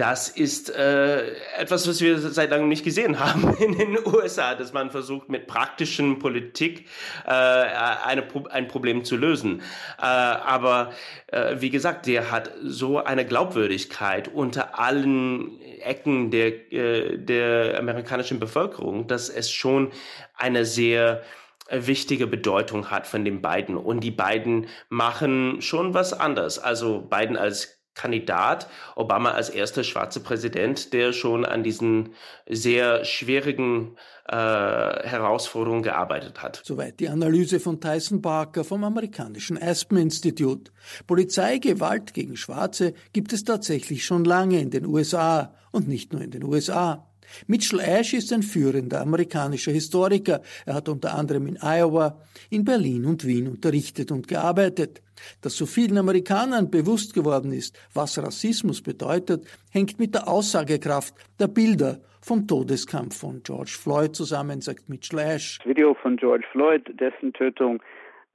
[0.00, 4.72] Das ist äh, etwas, was wir seit langem nicht gesehen haben in den USA, dass
[4.72, 6.86] man versucht, mit praktischen Politik
[7.26, 9.60] äh, eine, ein Problem zu lösen.
[9.98, 10.94] Äh, aber
[11.26, 18.40] äh, wie gesagt, der hat so eine Glaubwürdigkeit unter allen Ecken der, äh, der amerikanischen
[18.40, 19.92] Bevölkerung, dass es schon
[20.34, 21.22] eine sehr
[21.70, 23.76] wichtige Bedeutung hat von den beiden.
[23.76, 26.58] Und die beiden machen schon was anders.
[26.58, 32.14] Also Biden als Kandidat, Obama als erster schwarzer Präsident, der schon an diesen
[32.48, 33.96] sehr schwierigen
[34.28, 36.62] äh, Herausforderungen gearbeitet hat.
[36.64, 40.70] Soweit die Analyse von Tyson Barker vom amerikanischen Aspen Institute.
[41.06, 46.30] Polizeigewalt gegen Schwarze gibt es tatsächlich schon lange in den USA und nicht nur in
[46.30, 47.09] den USA.
[47.46, 50.40] Mitchell Ash ist ein führender amerikanischer Historiker.
[50.66, 55.02] Er hat unter anderem in Iowa, in Berlin und Wien unterrichtet und gearbeitet.
[55.42, 61.48] Dass so vielen Amerikanern bewusst geworden ist, was Rassismus bedeutet, hängt mit der Aussagekraft der
[61.48, 65.58] Bilder vom Todeskampf von George Floyd zusammen, sagt Mitchell Ash.
[65.58, 67.82] Das Video von George Floyd, dessen Tötung,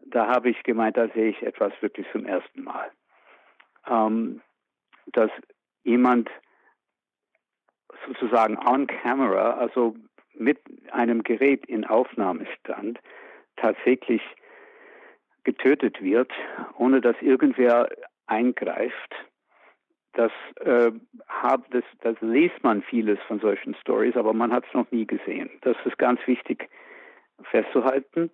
[0.08, 2.92] da habe ich gemeint, da sehe ich etwas wirklich zum ersten Mal.
[3.88, 4.42] Ähm,
[5.14, 5.30] dass
[5.84, 6.30] jemand
[8.08, 9.96] sozusagen on camera, also
[10.34, 10.60] mit
[10.92, 13.00] einem Gerät in Aufnahmestand,
[13.56, 14.22] tatsächlich
[15.44, 16.32] getötet wird,
[16.78, 17.88] ohne dass irgendwer
[18.28, 19.16] eingreift.
[20.14, 20.92] Das, äh,
[21.28, 25.06] hab, das, das liest man vieles von solchen Stories, aber man hat es noch nie
[25.06, 25.50] gesehen.
[25.62, 26.70] Das ist ganz wichtig
[27.44, 28.32] festzuhalten.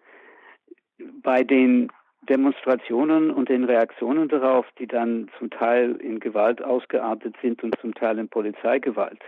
[1.23, 1.91] Bei den
[2.29, 7.95] Demonstrationen und den Reaktionen darauf, die dann zum Teil in Gewalt ausgeartet sind und zum
[7.95, 9.21] Teil in Polizeigewalt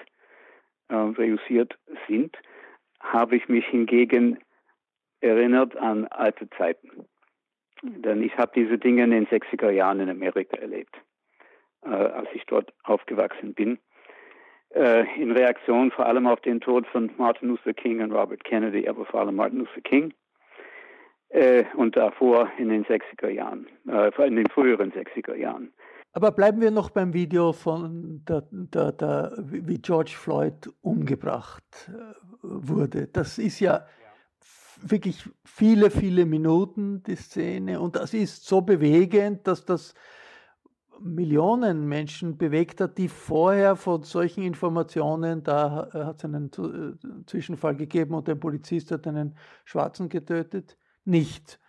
[0.89, 2.37] äh, reüssiert sind,
[2.99, 4.39] habe ich mich hingegen
[5.21, 7.05] erinnert an alte Zeiten.
[7.81, 10.95] Denn ich habe diese Dinge in den 60er Jahren in Amerika erlebt,
[11.83, 13.77] äh, als ich dort aufgewachsen bin.
[14.73, 18.87] Äh, in Reaktion vor allem auf den Tod von Martin Luther King und Robert Kennedy,
[18.87, 20.13] aber vor allem Martin Luther King.
[21.29, 25.73] Äh, und davor in den 60er Jahren, äh, in den früheren 60er Jahren.
[26.13, 32.13] Aber bleiben wir noch beim Video von der, der, der, wie George Floyd umgebracht äh,
[32.43, 33.07] wurde.
[33.07, 33.85] Das ist ja
[34.79, 37.79] wirklich viele, viele Minuten, die Szene.
[37.79, 39.95] Und das ist so bewegend, dass das
[40.99, 47.75] Millionen Menschen bewegt hat, die vorher von solchen Informationen, da hat es einen äh, Zwischenfall
[47.75, 49.35] gegeben und ein Polizist hat einen
[49.65, 51.59] Schwarzen getötet, nicht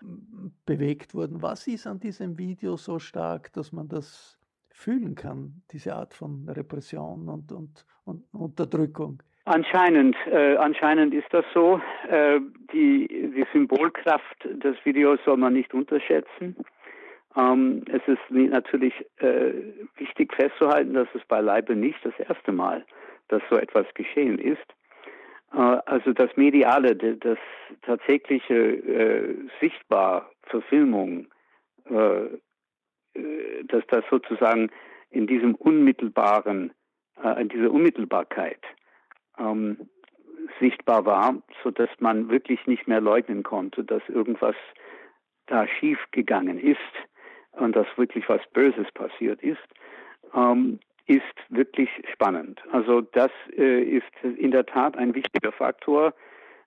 [0.66, 1.42] bewegt wurden.
[1.42, 4.38] Was ist an diesem Video so stark, dass man das
[4.70, 9.22] fühlen kann, diese Art von Repression und, und, und Unterdrückung?
[9.46, 11.80] Anscheinend, äh, anscheinend ist das so.
[12.08, 12.40] Äh,
[12.72, 16.56] die, die Symbolkraft des Videos soll man nicht unterschätzen.
[17.36, 19.52] Ähm, es ist natürlich äh,
[19.96, 22.86] wichtig festzuhalten, dass es beileibe nicht das erste Mal,
[23.28, 24.64] dass so etwas geschehen ist.
[25.54, 27.38] Äh, also das Mediale, das
[27.82, 31.26] tatsächliche äh, sichtbar Verfilmung,
[31.90, 32.24] äh,
[33.14, 34.70] äh, dass das sozusagen
[35.10, 36.72] in diesem unmittelbaren,
[37.22, 38.60] äh, in dieser Unmittelbarkeit
[39.38, 39.88] ähm,
[40.60, 44.56] sichtbar war, so dass man wirklich nicht mehr leugnen konnte, dass irgendwas
[45.46, 46.78] da schief gegangen ist
[47.52, 49.62] und dass wirklich was Böses passiert ist,
[50.34, 52.62] ähm, ist wirklich spannend.
[52.72, 56.14] Also das äh, ist in der Tat ein wichtiger Faktor,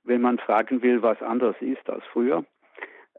[0.03, 2.45] wenn man fragen will, was anders ist als früher.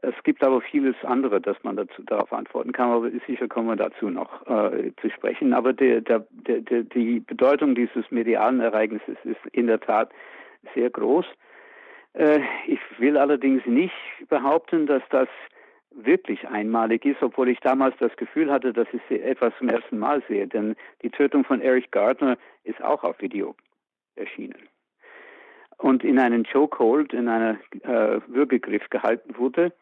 [0.01, 3.75] Es gibt aber vieles andere, das man dazu darauf antworten kann, aber sicher kommen wir
[3.75, 5.53] dazu noch äh, zu sprechen.
[5.53, 10.11] Aber der, der, der, die Bedeutung dieses medialen Ereignisses ist in der Tat
[10.73, 11.25] sehr groß.
[12.13, 13.93] Äh, ich will allerdings nicht
[14.29, 15.27] behaupten, dass das
[15.91, 20.21] wirklich einmalig ist, obwohl ich damals das Gefühl hatte, dass ich etwas zum ersten Mal
[20.27, 20.47] sehe.
[20.47, 23.55] Denn die Tötung von Eric Gardner ist auch auf Video
[24.15, 24.69] erschienen.
[25.77, 29.73] Und in einen Chokehold, in einer äh, Würgegriff gehalten wurde.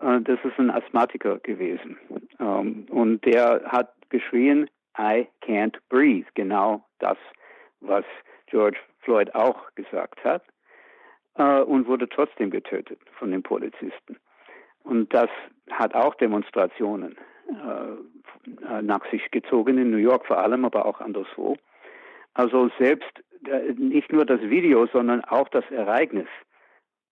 [0.00, 1.98] Äh, das ist ein Asthmatiker gewesen.
[2.38, 6.26] Ähm, und der hat geschrien, I can't breathe.
[6.34, 7.18] Genau das,
[7.80, 8.04] was
[8.46, 10.44] George Floyd auch gesagt hat.
[11.34, 14.16] Äh, und wurde trotzdem getötet von den Polizisten.
[14.84, 15.28] Und das
[15.70, 17.16] hat auch Demonstrationen
[17.48, 21.56] äh, nach sich gezogen, in New York vor allem, aber auch anderswo.
[22.34, 23.10] Also selbst
[23.46, 26.28] äh, nicht nur das Video, sondern auch das Ereignis,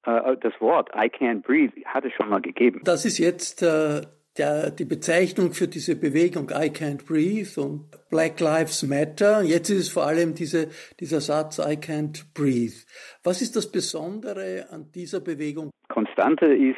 [0.04, 2.80] äh, das Wort I can't breathe, hat es schon mal gegeben.
[2.84, 4.02] Das ist jetzt äh,
[4.38, 9.42] der, die Bezeichnung für diese Bewegung I can't breathe und Black Lives Matter.
[9.42, 10.68] Jetzt ist es vor allem diese,
[11.00, 12.84] dieser Satz I can't breathe.
[13.24, 15.70] Was ist das Besondere an dieser Bewegung?
[15.88, 16.76] Konstante ist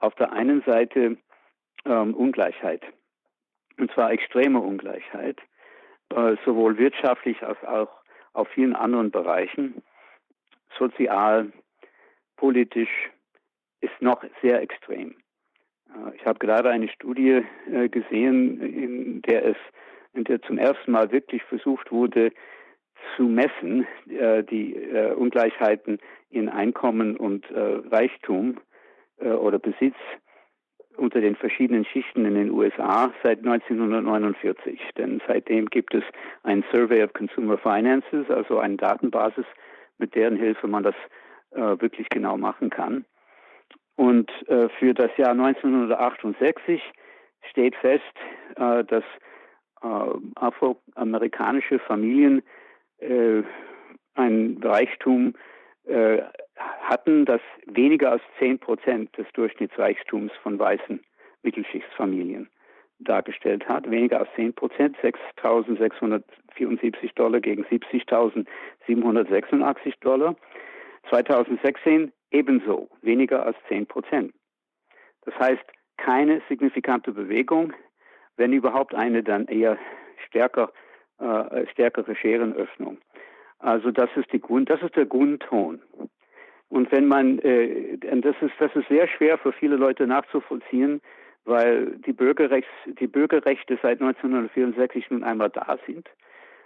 [0.00, 1.16] auf der einen Seite
[1.84, 2.82] ähm, Ungleichheit.
[3.78, 5.38] Und zwar extreme Ungleichheit,
[6.10, 7.88] äh, sowohl wirtschaftlich als auch
[8.32, 9.82] auf vielen anderen Bereichen.
[10.78, 11.52] Sozial,
[12.36, 13.10] politisch
[13.80, 15.16] ist noch sehr extrem.
[15.88, 17.42] Äh, ich habe gerade eine Studie
[17.72, 19.56] äh, gesehen, in der es,
[20.12, 22.32] in der zum ersten Mal wirklich versucht wurde,
[23.16, 25.98] zu messen, äh, die äh, Ungleichheiten
[26.30, 28.60] in Einkommen und äh, Reichtum
[29.20, 29.96] äh, oder Besitz
[30.96, 34.80] unter den verschiedenen Schichten in den USA seit 1949.
[34.98, 36.04] Denn seitdem gibt es
[36.42, 39.46] ein Survey of Consumer Finances, also eine Datenbasis,
[39.98, 40.94] mit deren Hilfe man das
[41.52, 43.04] äh, wirklich genau machen kann.
[43.96, 46.82] Und äh, für das Jahr 1968
[47.50, 48.02] steht fest,
[48.56, 49.04] äh, dass
[49.82, 49.86] äh,
[50.36, 52.42] afroamerikanische Familien
[52.98, 53.42] äh,
[54.14, 55.34] ein Reichtum
[55.84, 56.22] äh,
[56.82, 61.00] hatten, das weniger als 10 Prozent des Durchschnittsreichtums von weißen
[61.42, 62.50] Mittelschichtsfamilien
[62.98, 63.88] dargestellt hat.
[63.90, 70.36] Weniger als 10 Prozent, 6.674 Dollar gegen 70.786 Dollar.
[71.08, 74.34] 2016 ebenso, weniger als 10 Prozent.
[75.24, 75.64] Das heißt,
[75.96, 77.72] keine signifikante Bewegung,
[78.36, 79.78] wenn überhaupt eine, dann eher
[80.26, 80.70] stärker,
[81.18, 82.98] äh, stärkere Scherenöffnung.
[83.58, 85.82] Also das ist die Grund, das ist der Grundton.
[86.70, 91.02] Und wenn man, äh, das ist, das ist sehr schwer für viele Leute nachzuvollziehen,
[91.44, 96.08] weil die Bürgerrechts, die Bürgerrechte seit 1964 nun einmal da sind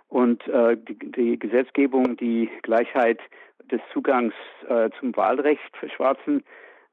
[0.09, 3.19] und äh, die, die Gesetzgebung, die Gleichheit
[3.71, 4.35] des Zugangs
[4.69, 6.45] äh, zum Wahlrecht für Schwarzen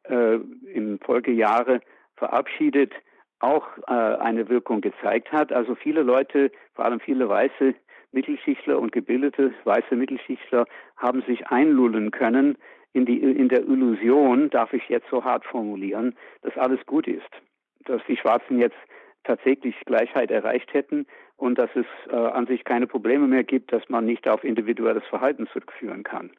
[0.03, 0.35] äh,
[0.73, 1.81] im Folgejahre
[2.15, 2.93] verabschiedet,
[3.39, 5.51] auch äh, eine Wirkung gezeigt hat.
[5.51, 7.75] Also viele Leute, vor allem viele Weiße,
[8.13, 10.65] Mittelschichtler und gebildete weiße Mittelschichtler
[10.97, 12.57] haben sich einlullen können
[12.93, 17.29] in, die, in der Illusion, darf ich jetzt so hart formulieren, dass alles gut ist,
[17.85, 18.77] dass die Schwarzen jetzt
[19.23, 21.05] tatsächlich Gleichheit erreicht hätten
[21.37, 25.03] und dass es äh, an sich keine Probleme mehr gibt, dass man nicht auf individuelles
[25.05, 26.31] Verhalten zurückführen kann.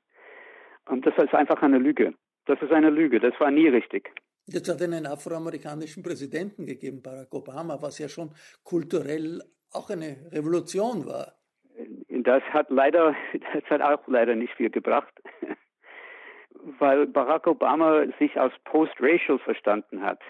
[0.86, 2.14] Und das ist einfach eine Lüge.
[2.46, 3.20] Das ist eine Lüge.
[3.20, 4.10] Das war nie richtig.
[4.46, 8.30] Jetzt hat es einen afroamerikanischen Präsidenten gegeben, Barack Obama, was ja schon
[8.64, 9.40] kulturell
[9.72, 11.34] auch eine Revolution war.
[12.08, 13.14] Das hat leider,
[13.54, 15.12] das hat auch leider nicht viel gebracht,
[16.78, 20.20] weil Barack Obama sich als post-racial verstanden hat.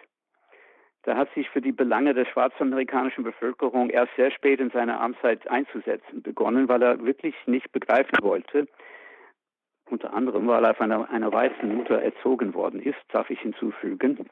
[1.04, 5.48] Da hat sich für die Belange der schwarzamerikanischen Bevölkerung erst sehr spät in seiner Amtszeit
[5.48, 8.68] einzusetzen begonnen, weil er wirklich nicht begreifen wollte,
[9.90, 14.28] unter anderem, weil er von einer, einer weißen Mutter erzogen worden ist, darf ich hinzufügen,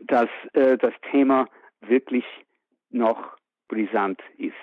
[0.00, 1.46] dass äh, das Thema
[1.80, 2.24] wirklich
[2.90, 3.36] noch
[3.68, 4.54] brisant ist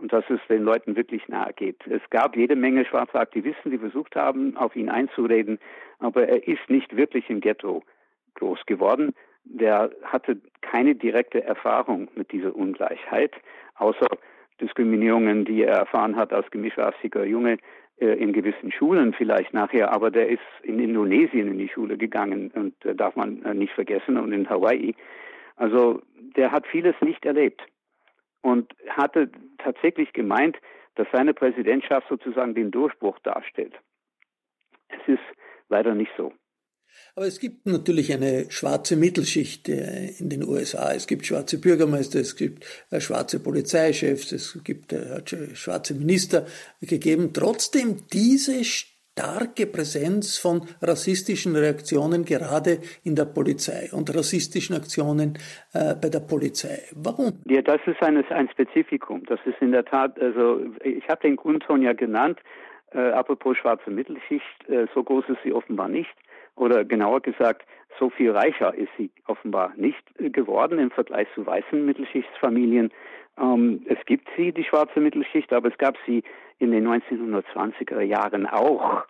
[0.00, 1.86] und dass es den Leuten wirklich nahe geht.
[1.86, 5.58] Es gab jede Menge schwarze Aktivisten, die versucht haben, auf ihn einzureden,
[5.98, 7.82] aber er ist nicht wirklich im Ghetto
[8.34, 9.14] groß geworden.
[9.44, 13.34] Der hatte keine direkte Erfahrung mit dieser Ungleichheit,
[13.76, 14.06] außer
[14.60, 17.58] Diskriminierungen, die er erfahren hat als gemischrassiger Junge
[17.98, 22.50] äh, in gewissen Schulen vielleicht nachher, aber der ist in Indonesien in die Schule gegangen
[22.54, 24.94] und äh, darf man äh, nicht vergessen und in Hawaii.
[25.56, 26.02] Also
[26.36, 27.62] der hat vieles nicht erlebt
[28.42, 30.56] und hatte tatsächlich gemeint,
[30.96, 33.74] dass seine Präsidentschaft sozusagen den Durchbruch darstellt.
[34.88, 35.22] Es ist
[35.68, 36.32] leider nicht so.
[37.14, 40.92] Aber es gibt natürlich eine schwarze Mittelschicht äh, in den USA.
[40.92, 45.22] Es gibt schwarze Bürgermeister, es gibt äh, schwarze Polizeichefs, es gibt äh,
[45.54, 46.46] schwarze Minister
[46.80, 47.32] gegeben.
[47.32, 48.64] Trotzdem diese
[49.20, 55.38] starke Präsenz von rassistischen Reaktionen gerade in der Polizei und rassistischen Aktionen
[55.74, 56.78] äh, bei der Polizei.
[56.94, 57.32] Warum?
[57.44, 59.24] Ja, das ist ein, ein Spezifikum.
[59.26, 62.38] Das ist in der Tat, also ich habe den Grundton ja genannt,
[62.92, 66.14] äh, apropos schwarze Mittelschicht, äh, so groß ist sie offenbar nicht.
[66.56, 67.62] Oder genauer gesagt,
[67.98, 72.90] so viel reicher ist sie offenbar nicht äh, geworden im Vergleich zu weißen Mittelschichtsfamilien.
[73.40, 76.22] Ähm, es gibt sie, die schwarze Mittelschicht, aber es gab sie
[76.58, 79.04] in den 1920er Jahren auch.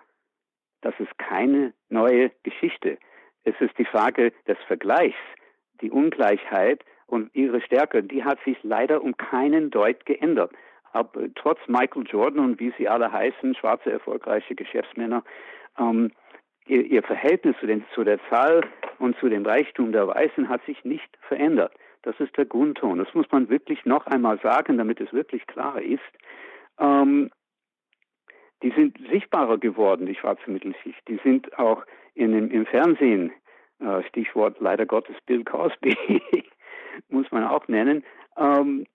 [0.83, 2.99] Das ist keine neue Geschichte.
[3.45, 5.19] Es ist die Frage des Vergleichs.
[5.83, 10.53] Die Ungleichheit und ihre Stärke, die hat sich leider um keinen Deut geändert.
[10.93, 15.25] Aber trotz Michael Jordan und wie sie alle heißen, schwarze erfolgreiche Geschäftsmänner,
[15.79, 16.13] ähm,
[16.67, 18.63] ihr, ihr Verhältnis zu, den, zu der Zahl
[18.99, 21.73] und zu dem Reichtum der Weißen hat sich nicht verändert.
[22.03, 22.99] Das ist der Grundton.
[22.99, 26.01] Das muss man wirklich noch einmal sagen, damit es wirklich klar ist.
[26.79, 27.31] Ähm,
[28.63, 31.01] die sind sichtbarer geworden, die schwarze Mittelschicht.
[31.09, 31.85] Die sind auch
[32.15, 33.33] in, im, im Fernsehen,
[33.81, 35.97] äh, Stichwort leider Gottes Bill Cosby,
[37.09, 38.05] muss man auch nennen,
[38.37, 38.87] ähm,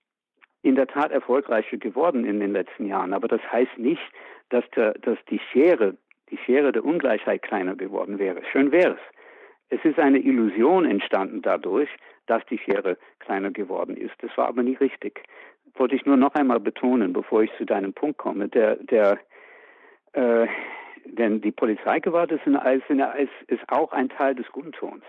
[0.62, 3.12] in der Tat erfolgreicher geworden in den letzten Jahren.
[3.12, 4.02] Aber das heißt nicht,
[4.48, 5.96] dass, der, dass die Schere,
[6.30, 8.42] die Schere der Ungleichheit kleiner geworden wäre.
[8.52, 9.00] Schön wäre es.
[9.68, 11.88] Es ist eine Illusion entstanden dadurch,
[12.26, 14.14] dass die Schere kleiner geworden ist.
[14.20, 15.22] Das war aber nie richtig.
[15.74, 18.48] Wollte ich nur noch einmal betonen, bevor ich zu deinem Punkt komme.
[18.48, 19.18] Der, der,
[20.12, 20.46] äh,
[21.04, 25.04] denn die Polizeigewalt ist, ist, ist auch ein Teil des Grundtons.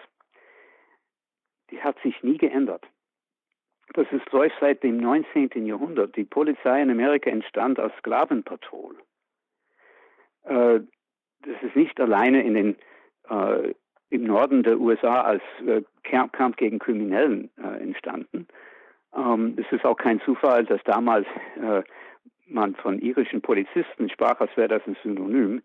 [1.71, 2.85] Die hat sich nie geändert.
[3.93, 5.65] Das ist läuft seit dem 19.
[5.65, 6.15] Jahrhundert.
[6.15, 8.95] Die Polizei in Amerika entstand als Sklavenpatrol.
[10.43, 10.81] Äh,
[11.41, 12.75] das ist nicht alleine in den,
[13.29, 13.73] äh,
[14.09, 18.47] im Norden der USA als äh, Kampf gegen Kriminellen äh, entstanden.
[19.15, 21.25] Ähm, es ist auch kein Zufall, dass damals
[21.61, 21.83] äh,
[22.47, 25.61] man von irischen Polizisten sprach, als wäre das ein Synonym.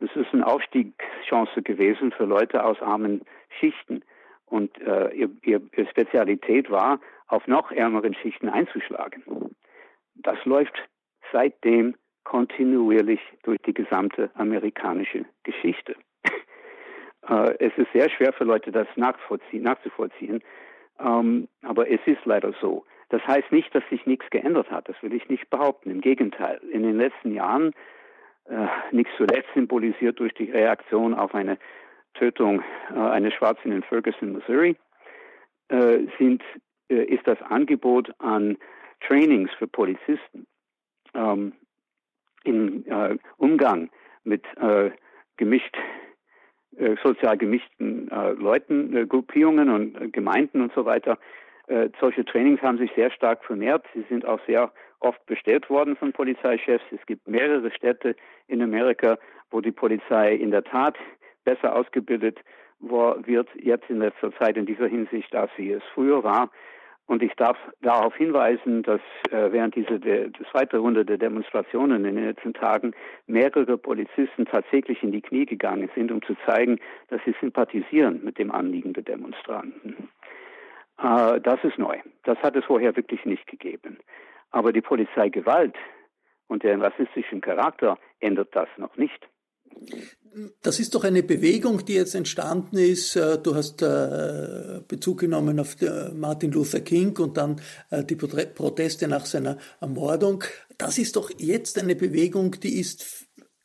[0.00, 3.22] Das ist eine Aufstiegschance gewesen für Leute aus armen
[3.58, 4.02] Schichten.
[4.46, 5.60] Und äh, ihr, ihr,
[5.90, 9.22] Spezialität war, auf noch ärmeren Schichten einzuschlagen.
[10.16, 10.76] Das läuft
[11.32, 15.94] seitdem kontinuierlich durch die gesamte amerikanische Geschichte.
[17.28, 20.42] Äh, es ist sehr schwer für Leute, das nachzuvollziehen,
[20.98, 22.84] ähm, aber es ist leider so.
[23.10, 24.88] Das heißt nicht, dass sich nichts geändert hat.
[24.88, 25.90] Das will ich nicht behaupten.
[25.90, 26.60] Im Gegenteil.
[26.70, 27.72] In den letzten Jahren,
[28.44, 31.58] äh, nicht zuletzt symbolisiert durch die Reaktion auf eine
[32.14, 32.62] Tötung
[32.94, 34.76] äh, eines Schwarzen in Ferguson, Missouri,
[35.68, 36.42] äh, sind,
[36.88, 38.56] äh, ist das Angebot an
[39.00, 40.46] Trainings für Polizisten
[41.14, 41.52] ähm,
[42.44, 43.90] im äh, Umgang
[44.24, 44.90] mit äh,
[45.36, 45.76] gemischt
[47.02, 48.08] sozial gemischten
[48.38, 51.18] Leuten, Gruppierungen und Gemeinden und so weiter
[51.70, 53.86] äh, solche Trainings haben sich sehr stark vermehrt.
[53.94, 56.84] Sie sind auch sehr oft bestellt worden von Polizeichefs.
[56.90, 58.16] Es gibt mehrere Städte
[58.48, 59.18] in Amerika,
[59.52, 60.96] wo die Polizei in der Tat
[61.44, 62.40] besser ausgebildet
[62.80, 66.50] wird jetzt in letzter Zeit in dieser Hinsicht, als sie es früher war.
[67.10, 69.00] Und ich darf darauf hinweisen, dass
[69.32, 69.98] äh, während dieser
[70.52, 72.92] zweiten Runde der Demonstrationen in den letzten Tagen
[73.26, 78.38] mehrere Polizisten tatsächlich in die Knie gegangen sind, um zu zeigen, dass sie sympathisieren mit
[78.38, 80.08] dem Anliegen der Demonstranten.
[81.02, 81.98] Äh, das ist neu.
[82.22, 83.98] Das hat es vorher wirklich nicht gegeben.
[84.52, 85.74] Aber die Polizeigewalt
[86.46, 89.28] und deren rassistischen Charakter ändert das noch nicht.
[90.62, 93.16] Das ist doch eine Bewegung, die jetzt entstanden ist.
[93.16, 95.76] Äh, du hast äh, Bezug genommen auf
[96.14, 97.60] Martin Luther King und dann
[97.90, 100.44] äh, die Proteste nach seiner Ermordung.
[100.78, 103.04] Das ist doch jetzt eine Bewegung, die ist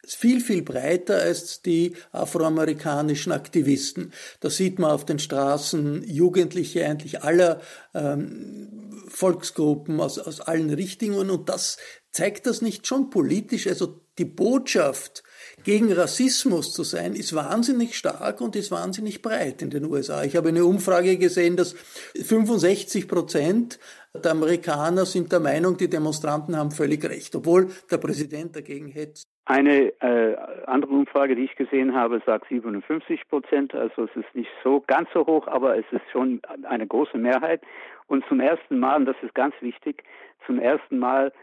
[0.07, 4.13] viel, viel breiter als die afroamerikanischen Aktivisten.
[4.39, 7.61] Da sieht man auf den Straßen Jugendliche eigentlich aller
[7.93, 11.77] ähm, Volksgruppen aus, aus allen Richtungen und das
[12.11, 13.67] zeigt das nicht schon politisch?
[13.67, 15.23] Also die Botschaft,
[15.65, 20.23] gegen Rassismus zu sein, ist wahnsinnig stark und ist wahnsinnig breit in den USA.
[20.23, 21.73] Ich habe eine Umfrage gesehen, dass
[22.13, 23.79] 65 Prozent
[24.13, 29.27] der Amerikaner sind der Meinung, die Demonstranten haben völlig recht, obwohl der Präsident dagegen hetzt.
[29.45, 30.35] Eine äh,
[30.67, 33.73] andere Umfrage, die ich gesehen habe, sagt 57 Prozent.
[33.73, 37.61] Also es ist nicht so ganz so hoch, aber es ist schon eine große Mehrheit.
[38.07, 40.03] Und zum ersten Mal, und das ist ganz wichtig,
[40.45, 41.33] zum ersten Mal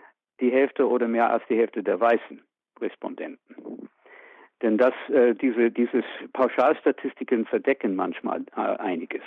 [0.40, 2.40] die Hälfte oder mehr als die Hälfte der weißen
[2.80, 3.88] Respondenten.
[4.62, 9.22] Denn das, äh, diese, dieses Pauschalstatistiken verdecken manchmal äh, einiges.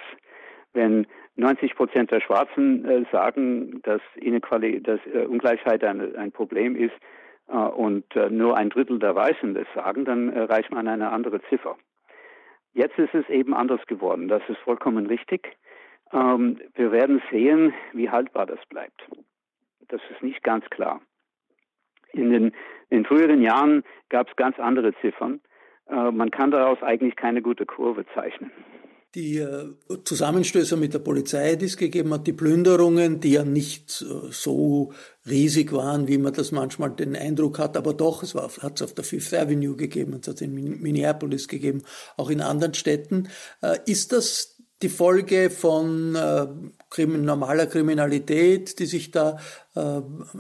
[0.74, 6.76] Wenn 90 Prozent der Schwarzen äh, sagen, dass, Inequali dass äh, Ungleichheit ein, ein Problem
[6.76, 6.94] ist,
[7.48, 11.42] äh, und äh, nur ein Drittel der Weißen das sagen, dann erreicht man eine andere
[11.50, 11.78] Ziffer.
[12.74, 14.28] Jetzt ist es eben anders geworden.
[14.28, 15.56] Das ist vollkommen richtig.
[16.12, 19.08] Ähm, wir werden sehen, wie haltbar das bleibt.
[19.88, 21.02] Das ist nicht ganz klar.
[22.16, 22.52] In den,
[22.90, 25.42] in früheren Jahren gab es ganz andere Ziffern.
[25.90, 28.52] Äh, man kann daraus eigentlich keine gute Kurve zeichnen
[29.16, 34.02] die äh, Zusammenstöße mit der Polizei, die es gegeben hat, die Plünderungen, die ja nicht
[34.02, 34.92] äh, so
[35.28, 38.94] riesig waren, wie man das manchmal den Eindruck hat, aber doch, es hat es auf
[38.94, 41.84] der Fifth Avenue gegeben, es hat es in Minneapolis gegeben,
[42.18, 43.30] auch in anderen Städten.
[43.62, 44.55] Äh, ist das
[44.86, 49.38] die Folge von äh, normaler Kriminalität, die sich da
[49.76, 49.98] äh,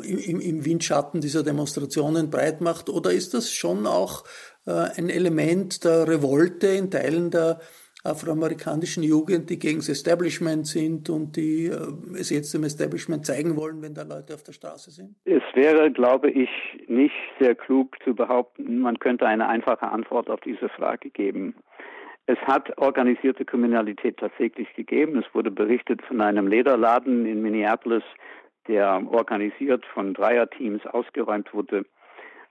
[0.08, 4.24] im, im, Windschatten dieser Demonstrationen breit macht, oder ist das schon auch
[4.68, 7.60] äh, ein Element der Revolte in Teilen der
[8.04, 13.56] afroamerikanischen Jugend, die gegen das Establishment sind und die äh, es jetzt dem Establishment zeigen
[13.58, 15.16] wollen, wenn da Leute auf der Straße sind?
[15.26, 16.50] Es wäre, glaube ich,
[16.88, 21.56] nicht sehr klug zu behaupten, man könnte eine einfache Antwort auf diese Frage geben.
[22.28, 25.18] Es hat organisierte Kriminalität tatsächlich gegeben.
[25.18, 28.04] Es wurde berichtet von einem Lederladen in Minneapolis,
[28.68, 31.86] der organisiert von Dreierteams ausgeräumt wurde.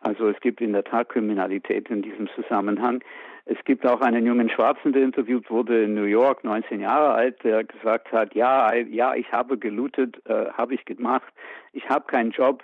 [0.01, 3.03] Also es gibt in der Tat Kriminalität in diesem Zusammenhang.
[3.47, 7.43] Es gibt auch einen jungen Schwarzen, der interviewt wurde in New York, 19 Jahre alt,
[7.43, 11.33] der gesagt hat, ja, ja, ich habe gelootet, äh, habe ich gemacht,
[11.73, 12.63] ich habe keinen Job.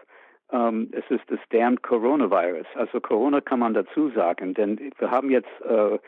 [0.53, 2.67] Ähm, es ist das damned Coronavirus.
[2.75, 5.99] Also Corona kann man dazu sagen, denn wir haben jetzt äh,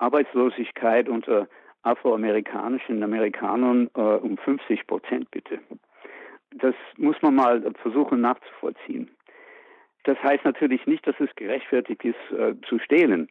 [0.00, 1.48] Arbeitslosigkeit unter
[1.82, 5.60] afroamerikanischen Amerikanern äh, um 50 Prozent bitte.
[6.52, 9.10] Das muss man mal versuchen nachzuvollziehen.
[10.04, 13.28] Das heißt natürlich nicht, dass es gerechtfertigt ist, äh, zu stehlen.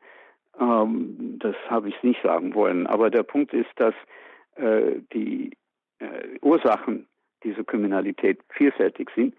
[0.60, 2.88] Ähm, das habe ich nicht sagen wollen.
[2.88, 3.94] Aber der Punkt ist, dass
[4.56, 5.52] äh, die
[6.00, 7.08] äh, Ursachen
[7.44, 9.36] dieser Kriminalität vielfältig sind.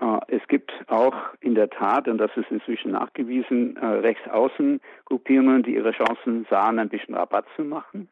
[0.00, 5.74] Äh, es gibt auch in der Tat, und das ist inzwischen nachgewiesen, äh, Rechtsaußengruppierungen, die
[5.74, 8.08] ihre Chancen sahen, ein bisschen Rabatt zu machen.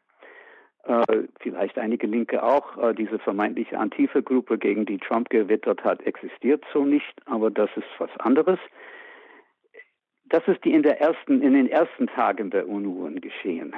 [0.83, 2.93] Äh, vielleicht einige Linke auch.
[2.93, 8.11] Diese vermeintliche Antifa-Gruppe, gegen die Trump gewittert hat, existiert so nicht, aber das ist was
[8.19, 8.59] anderes.
[10.25, 13.75] Das ist die in, der ersten, in den ersten Tagen der Unruhen geschehen.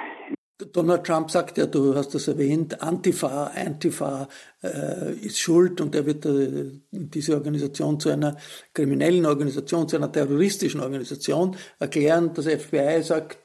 [0.58, 4.28] Donald Trump sagt ja, du hast das erwähnt, Antifa, Antifa
[4.64, 8.38] äh, ist schuld und er wird äh, diese Organisation zu einer
[8.74, 12.32] kriminellen Organisation, zu einer terroristischen Organisation erklären.
[12.34, 13.38] Das FBI sagt,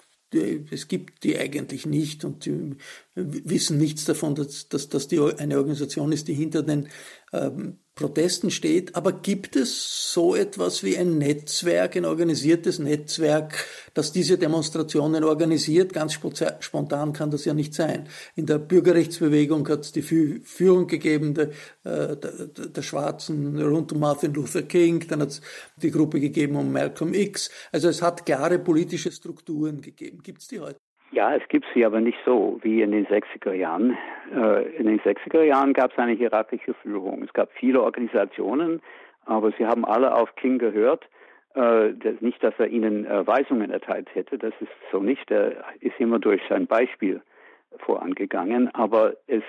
[0.71, 2.77] es gibt die eigentlich nicht und sie
[3.15, 6.89] wissen nichts davon, dass, dass, dass eine Organisation ist, die hinter den
[7.35, 8.97] ähm, Protesten steht.
[8.97, 15.93] Aber gibt es so etwas wie ein Netzwerk, ein organisiertes Netzwerk, das diese Demonstrationen organisiert?
[15.93, 18.09] Ganz spontan kann das ja nicht sein.
[18.35, 21.51] In der Bürgerrechtsbewegung hat es die Führung gegeben der,
[21.85, 25.41] äh, der, der Schwarzen rund um Martin Luther King, dann hat es
[25.77, 27.51] die Gruppe gegeben um Malcolm X.
[27.73, 30.23] Also es hat klare politische Strukturen gegeben.
[30.23, 30.81] Gibt es die heute?
[31.13, 33.99] Ja, es gibt sie aber nicht so wie in den 60er Jahren.
[34.35, 37.23] Äh, in den 60er Jahren gab es eine hierarchische Führung.
[37.23, 38.81] Es gab viele Organisationen,
[39.27, 41.07] aber sie haben alle auf King gehört.
[41.55, 41.91] Äh,
[42.21, 45.31] nicht, dass er ihnen äh, Weisungen erteilt hätte, das ist so nicht.
[45.31, 47.21] Er ist immer durch sein Beispiel
[47.81, 48.75] vorangegangen.
[48.75, 49.45] Aber es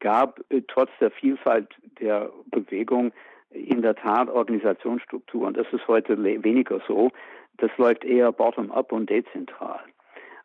[0.00, 1.68] gab trotz der Vielfalt
[2.00, 3.12] der Bewegung
[3.50, 5.52] in der Tat Organisationsstrukturen.
[5.52, 7.10] Das ist heute weniger so.
[7.58, 9.80] Das läuft eher bottom-up und dezentral.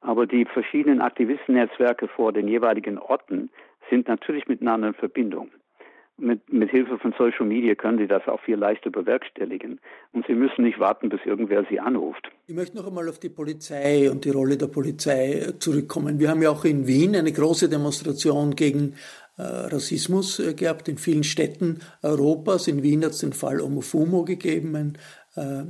[0.01, 3.49] Aber die verschiedenen Aktivistennetzwerke vor den jeweiligen Orten
[3.89, 5.51] sind natürlich miteinander in Verbindung.
[6.21, 9.79] mit, mit Hilfe von Social Media können sie das auch viel leichter bewerkstelligen.
[10.13, 12.29] Und sie müssen nicht warten, bis irgendwer sie anruft.
[12.47, 16.19] Ich möchte noch einmal auf die Polizei und die Rolle der Polizei zurückkommen.
[16.19, 18.95] Wir haben ja auch in Wien eine große Demonstration gegen
[19.37, 22.67] äh, Rassismus äh, gehabt in vielen Städten Europas.
[22.67, 24.97] In Wien hat es den Fall Omofumo gegeben, ein
[25.35, 25.63] äh,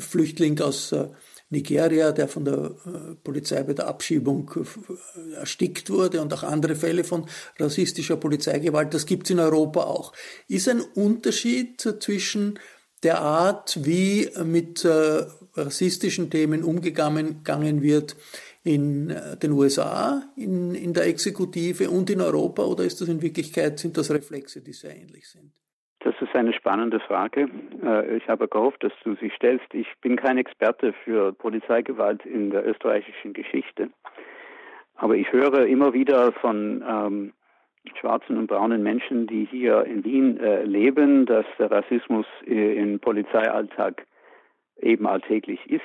[0.00, 1.08] Flüchtling aus äh,
[1.50, 6.76] Nigeria, der von der äh, Polizei bei der Abschiebung äh, erstickt wurde und auch andere
[6.76, 7.26] Fälle von
[7.58, 8.92] rassistischer Polizeigewalt.
[8.92, 10.12] Das gibt es in Europa auch.
[10.46, 12.58] Ist ein Unterschied zwischen
[13.02, 15.24] der Art, wie mit äh,
[15.54, 18.16] rassistischen Themen umgegangen wird
[18.64, 23.78] in den USA, in, in der Exekutive und in Europa, oder ist das in Wirklichkeit,
[23.78, 25.52] sind das Reflexe, die sehr ähnlich sind?
[26.00, 27.48] Das ist eine spannende Frage.
[27.82, 29.66] Äh, ich habe gehofft, dass du sie stellst.
[29.74, 33.90] Ich bin kein Experte für Polizeigewalt in der österreichischen Geschichte.
[34.94, 37.32] Aber ich höre immer wieder von ähm,
[37.98, 43.00] schwarzen und braunen Menschen, die hier in Wien äh, leben, dass der Rassismus äh, im
[43.00, 44.06] Polizeialltag
[44.80, 45.82] eben alltäglich ist.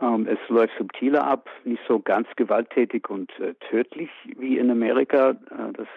[0.00, 5.30] Ähm, es läuft subtiler ab, nicht so ganz gewalttätig und äh, tödlich wie in Amerika.
[5.30, 5.88] Äh, das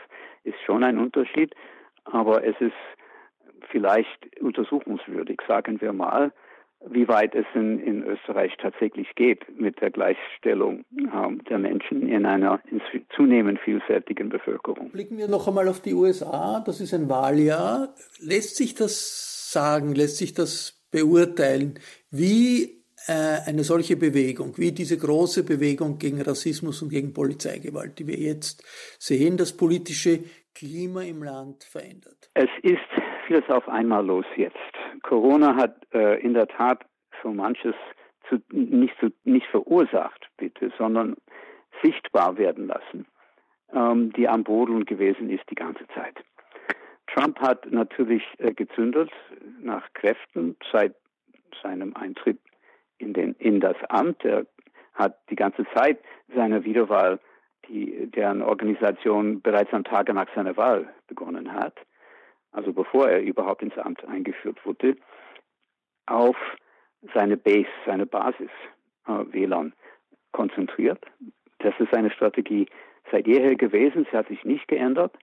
[0.43, 1.55] ist schon ein Unterschied.
[2.05, 2.73] Aber es ist
[3.70, 6.32] vielleicht untersuchungswürdig, sagen wir mal,
[6.89, 12.26] wie weit es in, in Österreich tatsächlich geht mit der Gleichstellung äh, der Menschen in
[12.26, 12.61] einer
[13.16, 14.91] zunehmend vielfältigen Bevölkerung.
[14.91, 16.61] Blicken wir noch einmal auf die USA.
[16.66, 17.93] Das ist ein Wahljahr.
[18.20, 21.80] Lässt sich das sagen, lässt sich das beurteilen,
[22.11, 28.07] wie äh, eine solche Bewegung, wie diese große Bewegung gegen Rassismus und gegen Polizeigewalt, die
[28.07, 28.64] wir jetzt
[28.99, 30.20] sehen, das politische
[30.53, 32.30] Klima im Land verändert?
[32.34, 32.80] Es ist
[33.28, 34.57] vieles auf einmal los jetzt.
[35.01, 36.86] Corona hat äh, in der Tat
[37.21, 37.76] so manches
[38.30, 41.15] zu, nicht, zu, nicht verursacht, bitte, sondern
[41.82, 43.05] sichtbar werden lassen,
[43.74, 46.24] ähm, die am Boden gewesen ist die ganze Zeit.
[47.07, 49.11] Trump hat natürlich äh, gezündet
[49.61, 50.95] nach Kräften seit
[51.61, 52.39] seinem Eintritt
[52.97, 54.24] in, den, in das Amt.
[54.26, 54.45] Er
[54.93, 55.99] hat die ganze Zeit
[56.34, 57.19] seiner Wiederwahl,
[57.67, 61.76] die, deren Organisation bereits am Tage nach seiner Wahl begonnen hat,
[62.54, 64.95] also bevor er überhaupt ins Amt eingeführt wurde,
[66.06, 66.38] auf
[67.14, 68.49] seine Base, seine Basis
[69.08, 69.74] äh, WLAN
[70.32, 71.06] konzentriert.
[71.60, 72.68] Das ist eine Strategie
[73.12, 74.08] seit jeher gewesen.
[74.10, 75.16] Sie hat sich nicht geändert.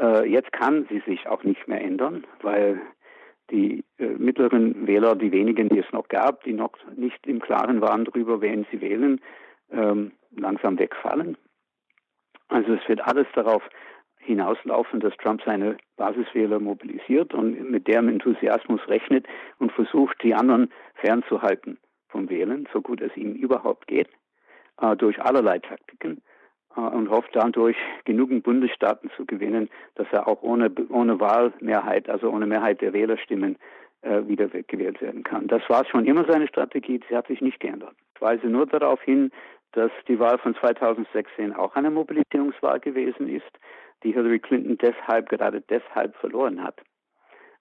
[0.00, 2.80] Äh, jetzt kann sie sich auch nicht mehr ändern, weil
[3.50, 7.80] die äh, mittleren Wähler, die wenigen, die es noch gab, die noch nicht im Klaren
[7.80, 9.20] waren darüber, wen sie wählen,
[9.70, 11.36] ähm, langsam wegfallen.
[12.48, 13.62] Also es wird alles darauf
[14.24, 19.26] hinauslaufen, dass Trump seine Basiswähler mobilisiert und mit deren Enthusiasmus rechnet
[19.58, 24.08] und versucht, die anderen fernzuhalten vom Wählen, so gut es ihm überhaupt geht,
[24.80, 26.22] äh, durch allerlei Taktiken
[26.76, 32.30] äh, und hofft dadurch, genügend Bundesstaaten zu gewinnen, dass er auch ohne, ohne Wahlmehrheit, also
[32.30, 33.56] ohne Mehrheit der Wählerstimmen,
[34.02, 35.48] äh, wieder gewählt werden kann.
[35.48, 37.94] Das war schon immer seine Strategie, sie hat sich nicht geändert.
[38.14, 39.30] Ich weise nur darauf hin,
[39.72, 43.50] dass die Wahl von 2016 auch eine Mobilisierungswahl gewesen ist
[44.02, 46.80] die Hillary Clinton deshalb, gerade deshalb verloren hat,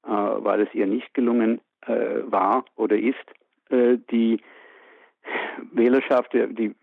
[0.06, 3.16] äh, weil es ihr nicht gelungen äh, war oder ist,
[3.70, 4.42] äh, die
[5.72, 6.76] Wählerschaft, die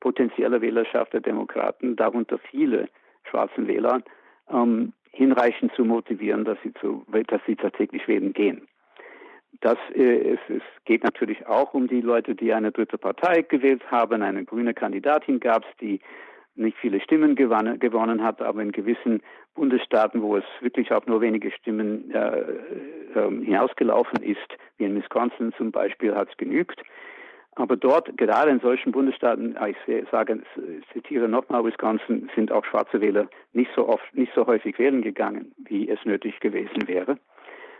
[0.00, 2.88] potenzielle Wählerschaft der Demokraten, darunter viele
[3.28, 4.02] schwarzen Wähler,
[4.50, 8.68] ähm, hinreichend zu motivieren, dass sie, zu, dass sie tatsächlich wählen gehen.
[9.60, 13.90] Das äh, es, es geht natürlich auch um die Leute, die eine dritte Partei gewählt
[13.90, 14.22] haben.
[14.22, 16.00] Eine grüne Kandidatin gab es, die
[16.56, 19.22] nicht viele Stimmen gewann, gewonnen hat, aber in gewissen
[19.54, 25.52] Bundesstaaten, wo es wirklich auf nur wenige Stimmen äh, äh, hinausgelaufen ist, wie in Wisconsin
[25.56, 26.82] zum Beispiel, hat es genügt.
[27.56, 30.42] Aber dort, gerade in solchen Bundesstaaten, ich sage,
[30.92, 35.54] zitiere nochmal Wisconsin, sind auch schwarze Wähler nicht so oft, nicht so häufig wählen gegangen,
[35.56, 37.18] wie es nötig gewesen wäre,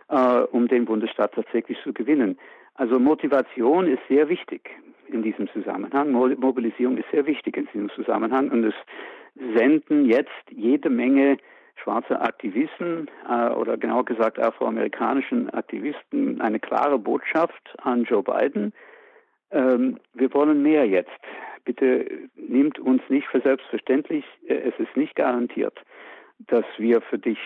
[0.08, 2.38] äh, um den Bundesstaat tatsächlich zu gewinnen.
[2.74, 4.70] Also Motivation ist sehr wichtig
[5.08, 6.12] in diesem Zusammenhang.
[6.12, 8.74] Mobilisierung ist sehr wichtig in diesem Zusammenhang und es
[9.56, 11.38] senden jetzt jede Menge
[11.82, 18.72] schwarze Aktivisten äh, oder genauer gesagt afroamerikanischen Aktivisten eine klare Botschaft an Joe Biden.
[19.50, 21.10] Ähm, wir wollen mehr jetzt.
[21.64, 24.24] Bitte nimmt uns nicht für selbstverständlich.
[24.48, 25.78] Äh, es ist nicht garantiert,
[26.38, 27.38] dass wir für dich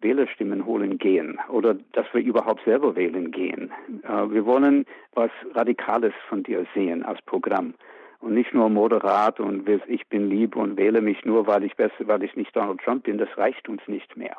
[0.00, 3.72] Wählerstimmen holen gehen oder dass wir überhaupt selber wählen gehen.
[4.02, 4.84] Äh, wir wollen
[5.14, 7.74] was Radikales von dir sehen als Programm
[8.20, 12.06] und nicht nur moderat und ich bin lieb und wähle mich nur, weil ich besser,
[12.06, 13.18] weil ich nicht Donald Trump bin.
[13.18, 14.36] Das reicht uns nicht mehr.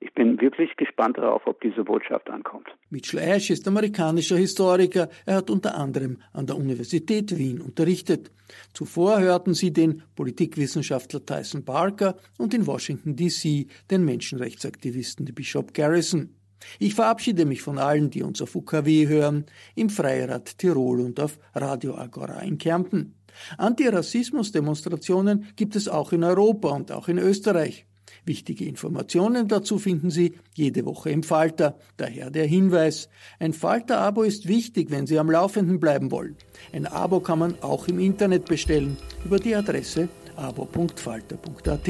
[0.00, 2.68] Ich bin wirklich gespannt darauf, ob diese Botschaft ankommt.
[2.90, 5.08] Mitchell Ash ist amerikanischer Historiker.
[5.26, 8.30] Er hat unter anderem an der Universität Wien unterrichtet.
[8.72, 16.34] Zuvor hörten Sie den Politikwissenschaftler Tyson Barker und in Washington DC den Menschenrechtsaktivisten Bishop Garrison.
[16.78, 21.38] Ich verabschiede mich von allen, die uns auf UKW hören, im Freirad Tirol und auf
[21.54, 23.14] Radio Agora in Kärnten.
[23.58, 27.87] Antirassismus-Demonstrationen gibt es auch in Europa und auch in Österreich.
[28.28, 31.78] Wichtige Informationen dazu finden Sie jede Woche im Falter.
[31.96, 33.08] Daher der Hinweis.
[33.38, 36.36] Ein Falter-Abo ist wichtig, wenn Sie am Laufenden bleiben wollen.
[36.74, 41.88] Ein Abo kann man auch im Internet bestellen über die Adresse abo.falter.at.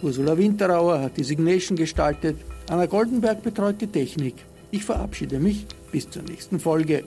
[0.00, 2.36] Ursula Winterauer hat die Signation gestaltet.
[2.70, 4.36] Anna Goldenberg betreut die Technik.
[4.70, 7.02] Ich verabschiede mich bis zur nächsten Folge.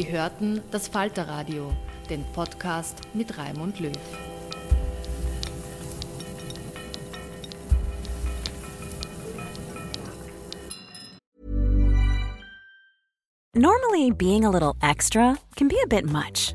[0.00, 1.74] Sie hörten das Falterradio,
[2.08, 3.92] den Podcast mit Raimund Löw.
[13.54, 16.54] Normally, being a little extra can be a bit much,